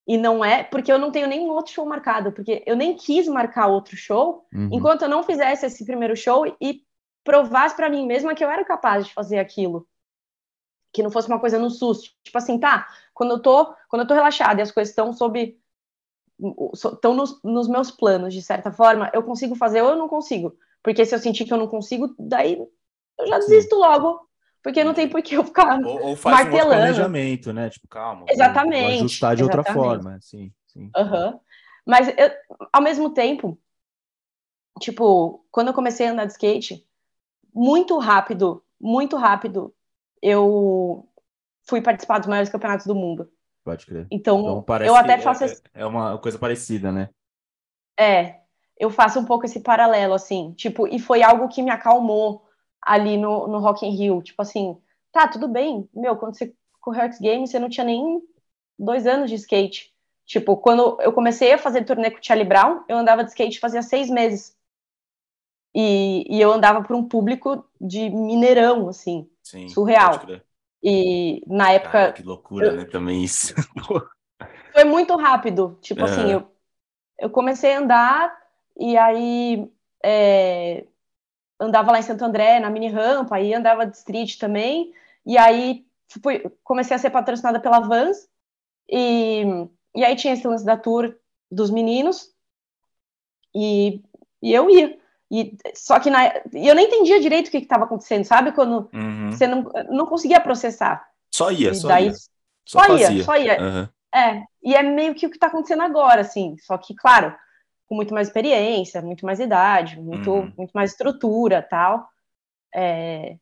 [0.06, 3.26] e não é, porque eu não tenho nenhum outro show marcado, porque eu nem quis
[3.26, 4.68] marcar outro show, uhum.
[4.72, 6.84] enquanto eu não fizesse esse primeiro show e
[7.24, 9.88] provasse para mim mesma que eu era capaz de fazer aquilo.
[10.92, 12.10] Que não fosse uma coisa no susto.
[12.22, 15.58] Tipo assim, tá, quando eu tô, quando eu tô relaxada e as coisas estão sob
[16.74, 20.56] estão nos, nos meus planos, de certa forma, eu consigo fazer ou eu não consigo.
[20.82, 22.58] Porque se eu sentir que eu não consigo, daí
[23.18, 24.28] eu já desisto logo
[24.64, 26.72] porque não tem por que eu ficar ou, ou faz martelando.
[26.72, 27.68] Um planejamento, né?
[27.68, 28.24] Tipo, calma.
[28.30, 28.94] Exatamente.
[28.94, 29.68] Ajustar de exatamente.
[29.68, 30.50] outra forma, sim.
[30.66, 30.90] sim.
[30.96, 31.38] Uhum.
[31.86, 32.30] Mas eu,
[32.72, 33.60] ao mesmo tempo,
[34.80, 36.82] tipo, quando eu comecei a andar de skate,
[37.54, 39.74] muito rápido, muito rápido,
[40.22, 41.06] eu
[41.68, 43.30] fui participar dos maiores campeonatos do mundo.
[43.62, 44.06] Pode crer.
[44.10, 45.44] Então, então eu até faço.
[45.44, 47.10] É, é uma coisa parecida, né?
[48.00, 48.40] É,
[48.78, 52.43] eu faço um pouco esse paralelo, assim, tipo, e foi algo que me acalmou
[52.84, 54.22] ali no, no Rock in Rio.
[54.22, 54.76] Tipo assim,
[55.12, 55.88] tá, tudo bem.
[55.94, 58.22] Meu, quando você correu X Games, você não tinha nem
[58.78, 59.92] dois anos de skate.
[60.26, 63.60] Tipo, quando eu comecei a fazer turnê com o Charlie Brown, eu andava de skate
[63.60, 64.56] fazia seis meses.
[65.74, 70.20] E, e eu andava por um público de Mineirão, assim, Sim, surreal.
[70.82, 71.92] E na época.
[71.92, 72.84] Cara, que loucura, eu, né?
[72.84, 73.54] Também isso.
[74.72, 75.78] foi muito rápido.
[75.80, 76.04] Tipo é.
[76.04, 76.50] assim, eu,
[77.18, 78.36] eu comecei a andar
[78.78, 79.70] e aí
[80.02, 80.86] é,
[81.64, 84.92] andava lá em Santo André, na mini rampa, aí andava de street também,
[85.24, 85.84] e aí
[86.22, 88.28] fui, comecei a ser patrocinada pela Vans,
[88.88, 89.44] e,
[89.94, 91.14] e aí tinha esse lance da tour
[91.50, 92.30] dos meninos,
[93.54, 94.02] e,
[94.42, 94.98] e eu ia.
[95.30, 98.52] E, só que na, eu nem entendia direito o que estava acontecendo, sabe?
[98.52, 99.32] Quando uhum.
[99.32, 101.06] você não, não conseguia processar.
[101.30, 102.14] Só ia, e só daí, ia.
[102.64, 103.60] Só, só ia, só ia.
[103.60, 103.88] Uhum.
[104.14, 106.56] É, e é meio que o que está acontecendo agora, assim.
[106.60, 107.34] Só que, claro,
[107.86, 110.52] com muito mais experiência, muito mais idade, muito, uhum.
[110.56, 112.08] muito mais estrutura tal.
[112.74, 113.36] É,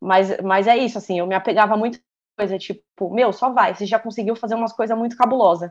[0.00, 2.00] mas, mas é isso, assim, eu me apegava muito
[2.36, 5.70] coisa, tipo, meu, só vai, você já conseguiu fazer umas coisas muito cabulosas.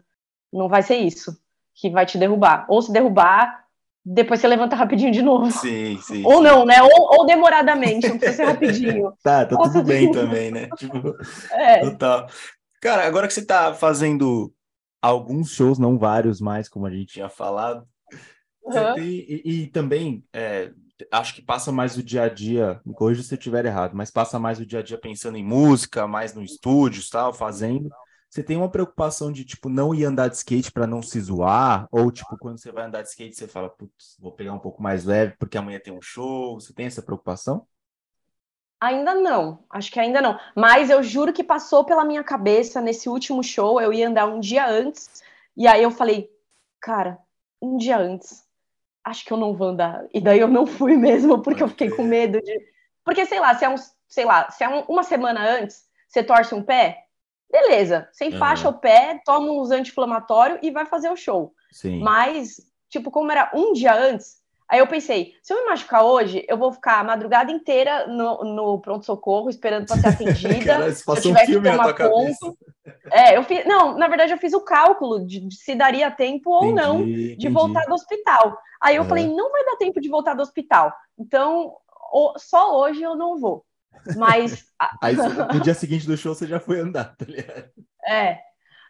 [0.54, 1.36] Não vai ser isso
[1.74, 2.66] que vai te derrubar.
[2.70, 3.66] Ou se derrubar,
[4.06, 5.52] depois você levanta rapidinho de novo.
[5.52, 6.24] Sim, sim.
[6.26, 6.44] Ou sim.
[6.44, 6.82] não, né?
[6.82, 9.14] Ou, ou, demoradamente, não precisa ser rapidinho.
[9.24, 10.70] tá, tá tudo bem também, né?
[10.78, 11.16] Tipo,
[11.52, 11.80] é.
[11.80, 12.28] total.
[12.82, 14.54] Cara, agora que você tá fazendo
[15.02, 17.86] alguns shows, não vários mais, como a gente tinha falado,
[18.70, 18.94] Uhum.
[18.94, 20.72] Tem, e, e, também, é,
[21.12, 24.12] acho que passa mais o dia a dia, me corrija se eu estiver errado, mas
[24.12, 27.90] passa mais o dia a dia pensando em música, mais no estúdio, tal, fazendo.
[28.30, 31.88] Você tem uma preocupação de, tipo, não ir andar de skate para não se zoar?
[31.92, 34.84] Ou, tipo, quando você vai andar de skate, você fala, putz, vou pegar um pouco
[34.84, 36.60] mais leve porque amanhã tem um show?
[36.60, 37.66] Você tem essa preocupação?
[38.80, 40.40] Ainda não, acho que ainda não.
[40.56, 44.40] Mas eu juro que passou pela minha cabeça nesse último show, eu ia andar um
[44.40, 45.22] dia antes,
[45.58, 46.30] e aí eu falei,
[46.80, 47.20] cara,
[47.62, 48.46] um dia antes,
[49.10, 50.06] acho que eu não vou andar.
[50.14, 52.60] E daí eu não fui mesmo, porque eu fiquei com medo de.
[53.04, 53.76] Porque, sei lá, se é um,
[54.08, 57.06] sei lá, se é um, uma semana antes, você torce um pé,
[57.52, 58.08] beleza.
[58.12, 58.40] Sem uhum.
[58.40, 61.54] faixa o pé, toma uns anti-inflamatórios e vai fazer o show.
[61.72, 62.00] Sim.
[62.00, 64.39] Mas, tipo, como era um dia antes,
[64.70, 68.44] Aí eu pensei, se eu me machucar hoje, eu vou ficar a madrugada inteira no,
[68.44, 70.64] no pronto-socorro esperando para ser atendida.
[70.64, 72.58] Cara, se eu tiver um que tomar ponto.
[73.12, 73.66] É, eu fiz.
[73.66, 77.04] Não, na verdade, eu fiz o cálculo de, de se daria tempo ou entendi, não
[77.04, 77.50] de entendi.
[77.50, 78.60] voltar do hospital.
[78.80, 80.94] Aí eu falei, não vai dar tempo de voltar do hospital.
[81.18, 81.76] Então,
[82.38, 83.66] só hoje eu não vou.
[84.16, 84.66] Mas.
[85.02, 87.72] Aí no dia seguinte do show você já foi andar, tá ligado?
[88.08, 88.40] É.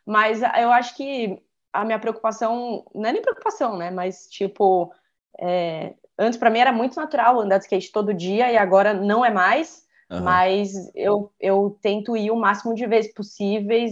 [0.05, 3.91] Mas eu acho que a minha preocupação, não é nem preocupação, né?
[3.91, 4.91] Mas, tipo,
[5.37, 9.23] é, antes para mim era muito natural andar de skate todo dia e agora não
[9.23, 9.87] é mais.
[10.09, 10.21] Uhum.
[10.21, 13.91] Mas eu, eu tento ir o máximo de vezes possíveis,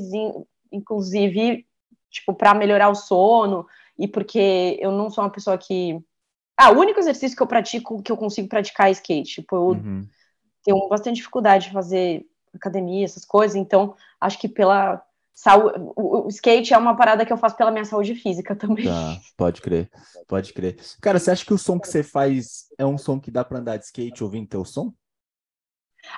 [0.72, 1.66] inclusive,
[2.10, 3.68] tipo, para melhorar o sono
[3.98, 6.00] e porque eu não sou uma pessoa que.
[6.56, 9.42] Ah, o único exercício que eu pratico, que eu consigo praticar é skate.
[9.42, 10.08] Tipo, eu uhum.
[10.64, 15.04] tenho bastante dificuldade de fazer academia, essas coisas, então acho que pela
[15.38, 18.86] Saúde, o, skate é uma parada que eu faço pela minha saúde física também.
[18.86, 19.88] Tá, pode crer,
[20.28, 20.78] pode crer.
[21.00, 23.60] Cara, você acha que o som que você faz é um som que dá para
[23.60, 24.92] andar de skate ouvindo teu som?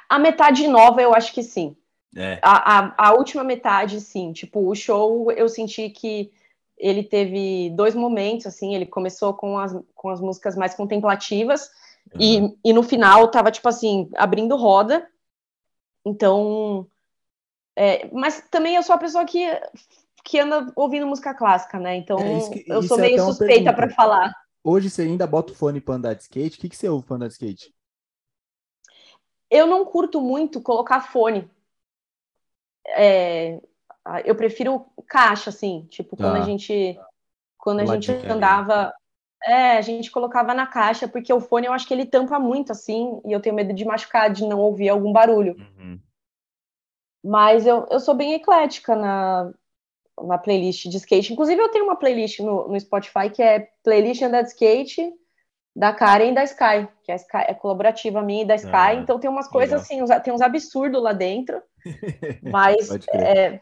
[0.07, 1.75] A metade nova eu acho que sim.
[2.15, 2.39] É.
[2.41, 4.31] A, a, a, última metade, sim.
[4.31, 6.31] Tipo, o show eu senti que
[6.77, 11.69] ele teve dois momentos, assim, ele começou com as, com as músicas mais contemplativas
[12.15, 12.21] uhum.
[12.21, 15.05] e, e no final tava, tipo assim, abrindo roda.
[16.05, 16.87] Então
[17.79, 19.39] é, mas também eu sou a pessoa que,
[20.25, 21.95] que anda ouvindo música clássica, né?
[21.95, 24.33] Então é, que, eu sou é meio suspeita para falar.
[24.61, 26.57] Hoje você ainda bota o fone para andar de skate?
[26.57, 27.73] O que, que você ouve para andar de skate?
[29.49, 31.49] Eu não curto muito colocar fone.
[32.85, 33.61] É,
[34.25, 36.41] eu prefiro caixa, assim, tipo, quando a ah.
[36.41, 36.99] gente
[37.57, 38.93] quando a gente andava,
[39.41, 42.73] é, a gente colocava na caixa, porque o fone eu acho que ele tampa muito,
[42.73, 45.55] assim, e eu tenho medo de machucar, de não ouvir algum barulho.
[45.57, 45.99] Uhum.
[47.23, 49.51] Mas eu, eu sou bem eclética na,
[50.21, 51.33] na playlist de skate.
[51.33, 55.13] Inclusive, eu tenho uma playlist no, no Spotify que é playlist andar de skate
[55.75, 58.69] da Karen e da Sky, que é, Sky, é colaborativa minha e da Sky.
[58.73, 60.07] Ah, então tem umas coisas legal.
[60.07, 61.61] assim, tem uns absurdos lá dentro.
[62.43, 63.61] mas é,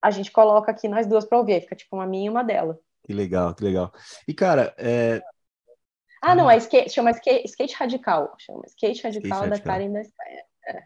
[0.00, 2.78] a gente coloca aqui nós duas para ouvir, fica tipo uma minha e uma dela.
[3.04, 3.92] Que legal, que legal.
[4.28, 5.20] E cara, é...
[6.22, 8.34] Ah, não, é skate, chama skate, skate radical.
[8.38, 9.72] Chama skate radical skate da radical.
[9.72, 10.44] Karen e da Sky.
[10.68, 10.82] É.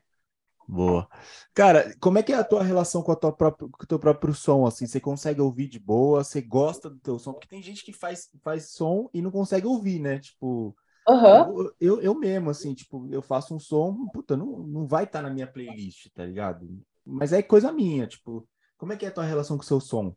[0.66, 1.08] Boa.
[1.52, 3.98] Cara, como é que é a tua relação com, a tua própria, com o teu
[3.98, 4.66] próprio som?
[4.66, 6.24] Assim, você consegue ouvir de boa?
[6.24, 7.32] Você gosta do teu som?
[7.32, 10.18] Porque tem gente que faz, faz som e não consegue ouvir, né?
[10.18, 10.74] Tipo,
[11.06, 11.58] uhum.
[11.58, 15.20] eu, eu, eu, mesmo, assim, tipo, eu faço um som, puta, não, não vai estar
[15.20, 16.66] tá na minha playlist, tá ligado?
[17.04, 18.48] Mas é coisa minha, tipo,
[18.78, 20.14] como é que é a tua relação com o seu som?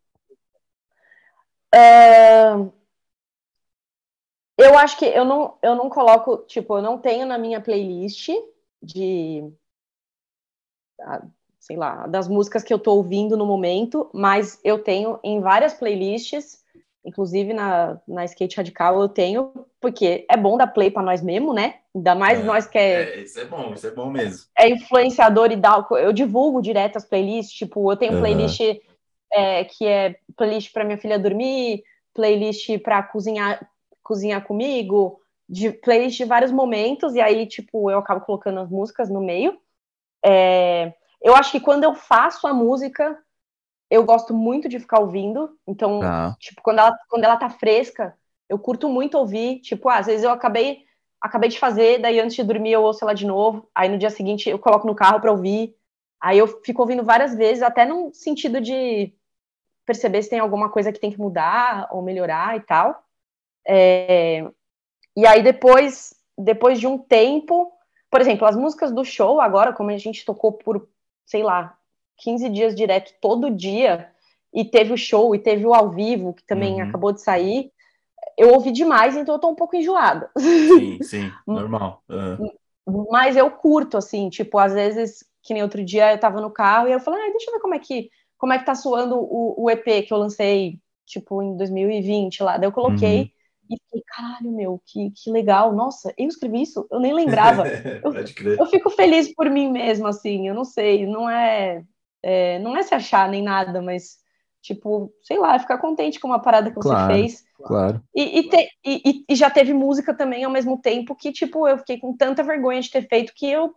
[1.74, 2.54] É...
[4.58, 8.30] Eu acho que eu não, eu não coloco, tipo, eu não tenho na minha playlist
[8.82, 9.54] de
[11.60, 15.74] sei lá, das músicas que eu tô ouvindo no momento, mas eu tenho em várias
[15.74, 16.64] playlists,
[17.04, 21.54] inclusive na, na Skate Radical eu tenho, porque é bom dar play para nós mesmo,
[21.54, 21.76] né?
[21.94, 23.22] Ainda mais é, nós que é, é.
[23.22, 24.46] Isso é bom, isso é bom mesmo.
[24.58, 25.86] É influenciador e dá.
[25.92, 28.20] Eu divulgo direto as playlists, tipo, eu tenho uhum.
[28.20, 28.62] playlist
[29.34, 31.84] é, que é playlist para minha filha dormir,
[32.14, 33.68] playlist para cozinhar,
[34.02, 35.20] cozinhar comigo,
[35.50, 39.58] de playlist de vários momentos, e aí, tipo, eu acabo colocando as músicas no meio.
[40.26, 43.18] É, eu acho que quando eu faço a música,
[43.90, 45.58] eu gosto muito de ficar ouvindo.
[45.68, 46.36] Então, ah.
[46.40, 48.18] tipo, quando ela, quando ela tá fresca,
[48.50, 49.60] eu curto muito ouvir.
[49.62, 50.84] Tipo, ah, às vezes eu acabei,
[51.22, 53.70] acabei de fazer, daí antes de dormir eu ouço ela de novo.
[53.74, 55.76] Aí no dia seguinte eu coloco no carro para ouvir.
[56.20, 59.14] Aí eu fico ouvindo várias vezes, até no sentido de
[59.86, 63.04] perceber se tem alguma coisa que tem que mudar ou melhorar e tal.
[63.66, 64.46] É...
[65.16, 67.72] E aí depois, depois de um tempo,
[68.18, 70.90] por exemplo, as músicas do show, agora, como a gente tocou por,
[71.24, 71.78] sei lá,
[72.18, 74.10] 15 dias direto, todo dia,
[74.52, 76.90] e teve o show, e teve o ao vivo, que também uhum.
[76.90, 77.72] acabou de sair,
[78.36, 80.32] eu ouvi demais, então eu tô um pouco enjoada.
[80.36, 82.02] Sim, sim, normal.
[82.10, 83.08] Uhum.
[83.12, 86.88] Mas eu curto, assim, tipo, às vezes, que nem outro dia eu tava no carro
[86.88, 89.16] e eu falei, ah, deixa eu ver como é que, como é que tá soando
[89.16, 92.58] o, o EP que eu lancei, tipo, em 2020 lá.
[92.58, 93.20] Daí eu coloquei.
[93.20, 93.30] Uhum.
[93.70, 95.74] E fiquei, caralho, meu, que, que legal.
[95.74, 96.88] Nossa, eu escrevi isso?
[96.92, 97.64] Eu nem lembrava.
[98.04, 98.14] Eu,
[98.60, 100.48] eu fico feliz por mim mesmo, assim.
[100.48, 101.84] Eu não sei, não é,
[102.24, 104.18] é, não é se achar nem nada, mas,
[104.62, 107.44] tipo, sei lá, ficar contente com uma parada que claro, você fez.
[107.64, 108.02] Claro.
[108.16, 111.78] E, e, te, e, e, já teve música também ao mesmo tempo que, tipo, eu
[111.80, 113.74] fiquei com tanta vergonha de ter feito que eu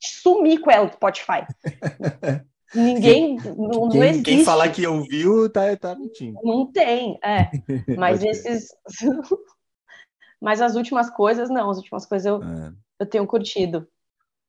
[0.00, 1.46] sumi com ela do Spotify.
[2.74, 3.36] Ninguém.
[3.36, 4.22] Não, quem, não existe.
[4.22, 6.38] Quem falar que ouviu tá, tá mentindo.
[6.42, 7.50] Não tem, é.
[7.98, 8.68] Mas esses.
[10.40, 11.70] Mas as últimas coisas, não.
[11.70, 12.72] As últimas coisas eu, é.
[13.00, 13.86] eu tenho curtido.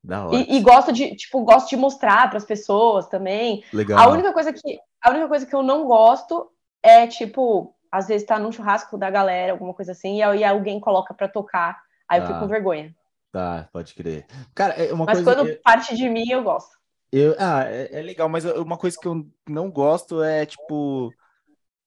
[0.03, 0.35] Da hora.
[0.35, 3.63] E, e, gosto de, tipo, gosto de mostrar para as pessoas também.
[3.73, 3.99] Legal.
[3.99, 6.51] A única coisa que a única coisa que eu não gosto
[6.83, 10.79] é tipo às vezes tá num churrasco da galera, alguma coisa assim, e aí alguém
[10.79, 12.95] coloca para tocar, aí eu fico com vergonha.
[13.31, 14.25] Tá, pode crer.
[14.55, 15.43] Cara, é uma mas coisa.
[15.43, 16.80] quando parte de mim, eu gosto.
[17.11, 21.11] Eu, ah, é, é, legal, mas uma coisa que eu não gosto é, tipo,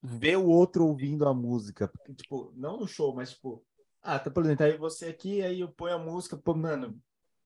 [0.03, 1.91] ver o outro ouvindo a música.
[2.15, 3.65] Tipo, não no show, mas, tipo,
[4.03, 6.95] ah, tá, por exemplo, aí você aqui, aí eu ponho a música, pô, mano,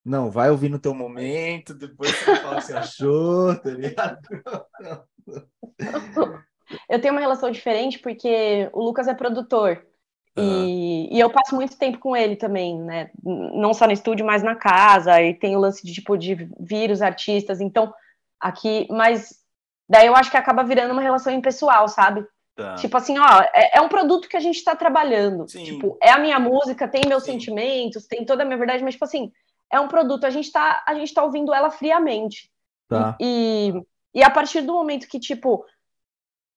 [0.03, 4.19] não, vai ouvir no teu momento, depois você fala o que você achou, tá ligado?
[6.87, 9.83] Eu tenho uma relação diferente porque o Lucas é produtor.
[10.39, 10.65] Uhum.
[10.65, 13.09] E, e, eu passo muito tempo com ele também, né?
[13.23, 15.21] Não só no estúdio, mas na casa.
[15.21, 17.59] E tem o lance de tipo de vir os artistas.
[17.61, 17.93] Então,
[18.39, 19.39] aqui, mas
[19.87, 22.25] daí eu acho que acaba virando uma relação impessoal, sabe?
[22.55, 22.75] Tá.
[22.75, 25.47] Tipo assim, ó, é, é, um produto que a gente tá trabalhando.
[25.47, 25.63] Sim.
[25.63, 27.33] Tipo, é a minha música, tem meus Sim.
[27.33, 29.31] sentimentos, tem toda a minha verdade, mas, tipo assim,
[29.71, 32.51] é um produto, a gente tá, a gente tá ouvindo ela friamente.
[32.87, 33.15] Tá.
[33.19, 33.73] E,
[34.13, 35.65] e a partir do momento que, tipo,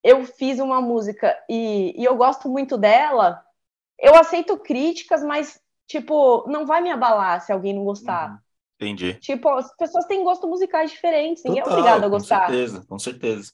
[0.03, 3.41] eu fiz uma música e, e eu gosto muito dela,
[4.03, 8.33] eu aceito críticas, mas, tipo, não vai me abalar se alguém não gostar.
[8.33, 8.39] Uhum.
[8.81, 9.15] Entendi.
[9.15, 12.47] Tipo, as pessoas têm gostos musicais diferentes, ninguém Total, é obrigado a gostar.
[12.47, 13.53] Com certeza, com certeza.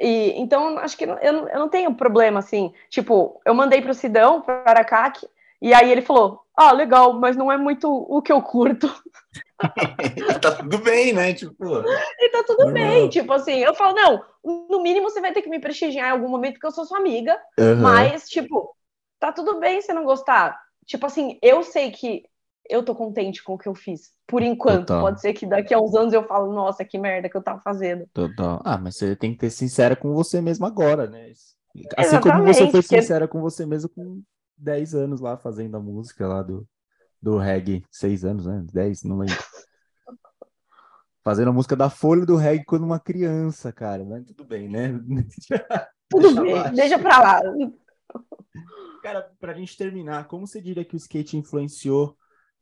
[0.00, 2.72] E, então, acho que eu, eu não tenho problema, assim.
[2.88, 5.26] Tipo, eu mandei pro Sidão, para Aracaque,
[5.60, 8.88] e aí ele falou: Ah, legal, mas não é muito o que eu curto.
[10.40, 11.34] tá tudo bem, né?
[11.34, 11.82] Tipo,
[12.18, 12.72] e tá tudo não.
[12.72, 14.24] bem, tipo assim, eu falo, não,
[14.70, 16.98] no mínimo você vai ter que me prestigiar em algum momento, porque eu sou sua
[16.98, 17.76] amiga, uhum.
[17.76, 18.74] mas, tipo,
[19.20, 20.58] tá tudo bem se não gostar.
[20.86, 22.24] Tipo assim, eu sei que
[22.68, 24.12] eu tô contente com o que eu fiz.
[24.26, 24.86] Por enquanto.
[24.86, 25.02] Total.
[25.02, 27.60] Pode ser que daqui a uns anos eu falo, nossa, que merda que eu tava
[27.60, 28.08] fazendo.
[28.12, 28.60] Total.
[28.64, 31.30] Ah, mas você tem que ter sincera com você mesmo agora, né?
[31.30, 31.54] Assim
[31.98, 33.38] Exatamente, como você foi sincera porque...
[33.38, 34.22] com você mesmo com
[34.56, 36.66] 10 anos lá fazendo a música lá do,
[37.20, 37.84] do reggae.
[37.90, 38.64] 6 anos, né?
[38.72, 39.36] 10, não lembro.
[41.22, 44.04] fazendo a música da folha do reggae quando uma criança, cara.
[44.04, 44.92] Mas tudo bem, né?
[46.10, 47.40] Tudo deixa bem, deixa pra lá.
[49.02, 52.16] Cara, pra gente terminar, como você diria que o skate influenciou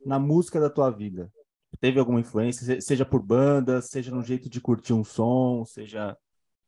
[0.04, 1.32] na música da tua vida?
[1.80, 6.16] Teve alguma influência, seja por banda, seja no jeito de curtir um som, seja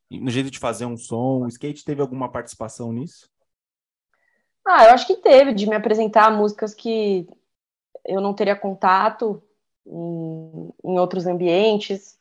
[0.09, 1.43] no jeito de fazer um som?
[1.43, 3.29] O skate teve alguma participação nisso?
[4.65, 7.27] Ah, eu acho que teve, de me apresentar músicas que
[8.05, 9.41] eu não teria contato
[9.85, 12.17] em, em outros ambientes.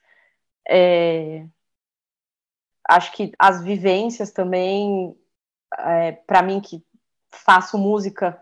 [0.68, 1.46] É,
[2.88, 5.16] acho que as vivências também,
[5.78, 6.82] é, para mim que
[7.32, 8.40] faço música,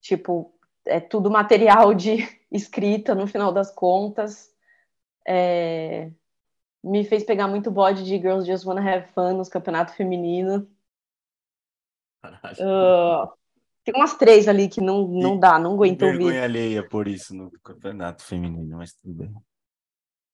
[0.00, 0.52] tipo,
[0.84, 2.16] é tudo material de
[2.50, 4.52] escrita no final das contas.
[5.26, 6.10] É,
[6.82, 10.64] me fez pegar muito bode de Girls Just Wanna Have Fun nos campeonatos femininos.
[12.24, 13.30] Uh,
[13.84, 16.18] tem umas três ali que não, não dá, não aguento ouvir.
[16.18, 19.34] Vergonha alheia por isso no campeonato feminino, mas tudo bem.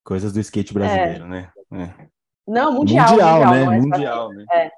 [0.05, 1.29] Coisas do skate brasileiro, é.
[1.29, 1.53] né?
[1.73, 2.09] É.
[2.47, 3.11] Não, mundial.
[3.11, 3.63] Mundial, mundial né?
[3.63, 4.45] É mundial, né?
[4.53, 4.71] É.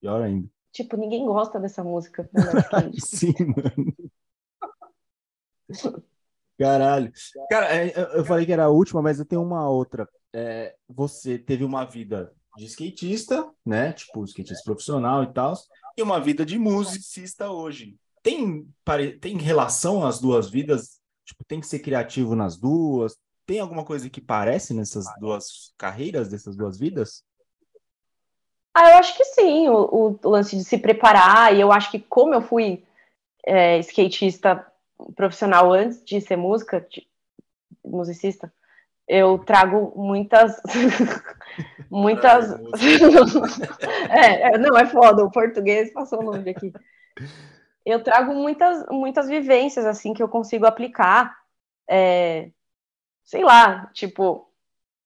[0.00, 0.48] Pior ainda.
[0.76, 2.28] Tipo, ninguém gosta dessa música.
[3.00, 3.94] Sim, mano.
[6.58, 7.10] Caralho.
[7.48, 10.06] Cara, é, eu falei que era a última, mas eu tenho uma outra.
[10.34, 13.94] É, você teve uma vida de skatista, né?
[13.94, 15.54] Tipo, skatista profissional e tal,
[15.96, 17.96] e uma vida de musicista hoje.
[18.22, 18.68] Tem,
[19.18, 21.00] tem relação as duas vidas?
[21.24, 23.16] Tipo, tem que ser criativo nas duas?
[23.46, 27.24] Tem alguma coisa que parece nessas duas carreiras, dessas duas vidas?
[28.78, 31.98] Ah, eu acho que sim, o, o, lance de se preparar, e eu acho que
[31.98, 32.84] como eu fui
[33.42, 34.66] é, skatista
[35.14, 37.08] profissional antes de ser música, de,
[37.82, 38.52] musicista,
[39.08, 40.60] eu trago muitas.
[41.90, 42.50] muitas.
[44.10, 46.72] É, é, não, é foda, o português passou longe aqui.
[47.84, 51.34] Eu trago muitas, muitas vivências, assim, que eu consigo aplicar.
[51.88, 52.50] É,
[53.24, 54.48] sei lá, tipo,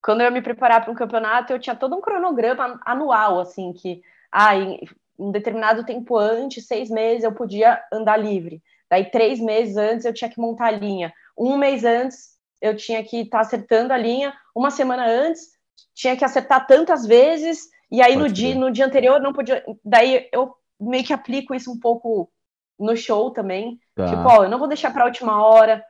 [0.02, 3.72] quando eu ia me preparar para um campeonato, eu tinha todo um cronograma anual, assim,
[3.72, 4.80] que ah, em
[5.18, 8.62] um determinado tempo antes, seis meses, eu podia andar livre.
[8.88, 11.12] Daí, três meses antes, eu tinha que montar a linha.
[11.38, 14.32] Um mês antes, eu tinha que estar tá acertando a linha.
[14.54, 15.50] Uma semana antes,
[15.94, 17.68] tinha que acertar tantas vezes.
[17.90, 19.62] E aí, no dia, no dia anterior, não podia.
[19.84, 22.30] Daí, eu meio que aplico isso um pouco
[22.78, 23.78] no show também.
[23.94, 24.06] Tá.
[24.06, 25.84] Tipo, ó, eu não vou deixar para a última hora.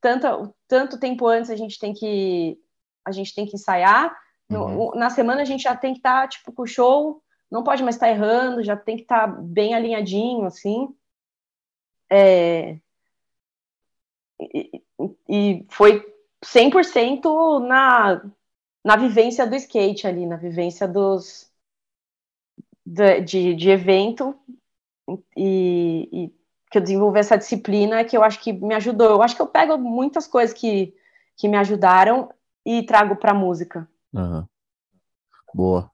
[0.00, 2.56] Tanto, tanto tempo antes a gente tem que
[3.04, 4.16] a gente tem que ensaiar.
[4.50, 4.90] Uhum.
[4.90, 7.62] No, na semana a gente já tem que estar, tá, tipo, com o show, não
[7.62, 10.94] pode mais estar tá errando, já tem que estar tá bem alinhadinho, assim.
[12.10, 12.78] É...
[14.40, 14.82] E,
[15.28, 16.04] e foi
[16.44, 18.22] 100% na,
[18.84, 21.50] na vivência do skate ali, na vivência dos
[22.84, 24.34] de, de, de evento
[25.36, 26.32] e, e,
[26.70, 29.08] que eu desenvolvi essa disciplina que eu acho que me ajudou.
[29.10, 30.94] Eu acho que eu pego muitas coisas que,
[31.36, 32.30] que me ajudaram
[32.64, 33.88] e trago para música.
[34.12, 34.46] Uhum.
[35.54, 35.90] Boa.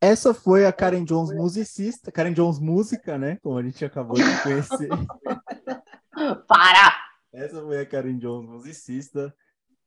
[0.00, 3.36] essa foi a Karen Jones musicista, Karen Jones música, né?
[3.42, 4.88] Como a gente acabou de conhecer.
[6.46, 6.96] Para!
[7.32, 9.34] Essa foi a Karen Jones musicista.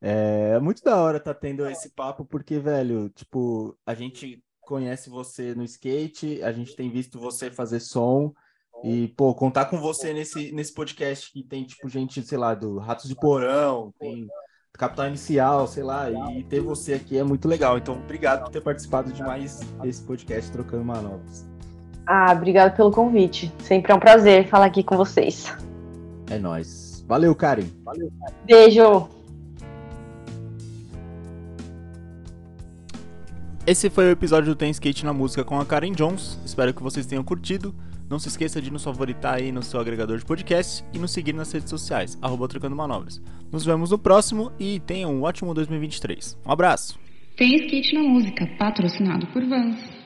[0.02, 5.56] É muito da hora tá tendo esse papo, porque, velho, tipo, a gente conhece você
[5.56, 8.34] no skate, a gente tem visto você fazer som.
[8.84, 12.78] E, pô, contar com você nesse, nesse podcast que tem, tipo, gente, sei lá, do
[12.78, 14.28] Ratos de Porão, tem
[14.78, 17.78] Capital Inicial, sei lá, e ter você aqui é muito legal.
[17.78, 21.46] Então, obrigado por ter participado de mais esse podcast Trocando Manobras.
[22.06, 23.52] Ah, obrigado pelo convite.
[23.60, 25.54] Sempre é um prazer falar aqui com vocês.
[26.30, 27.04] É nóis.
[27.08, 27.66] Valeu, Karen.
[27.84, 28.36] Valeu, Karen.
[28.46, 29.10] Beijo.
[33.68, 36.40] Esse foi o episódio do Tem Skate na Música com a Karen Jones.
[36.46, 37.76] Espero que vocês tenham curtido.
[38.10, 41.34] Não se esqueça de nos favoritar aí no seu agregador de podcast e nos seguir
[41.34, 43.22] nas redes sociais, arroba Trocando Manobras.
[43.52, 46.36] Nos vemos no próximo e tenham um ótimo 2023.
[46.44, 47.00] Um abraço!
[47.38, 49.99] Tem Skate na Música, patrocinado por Vans.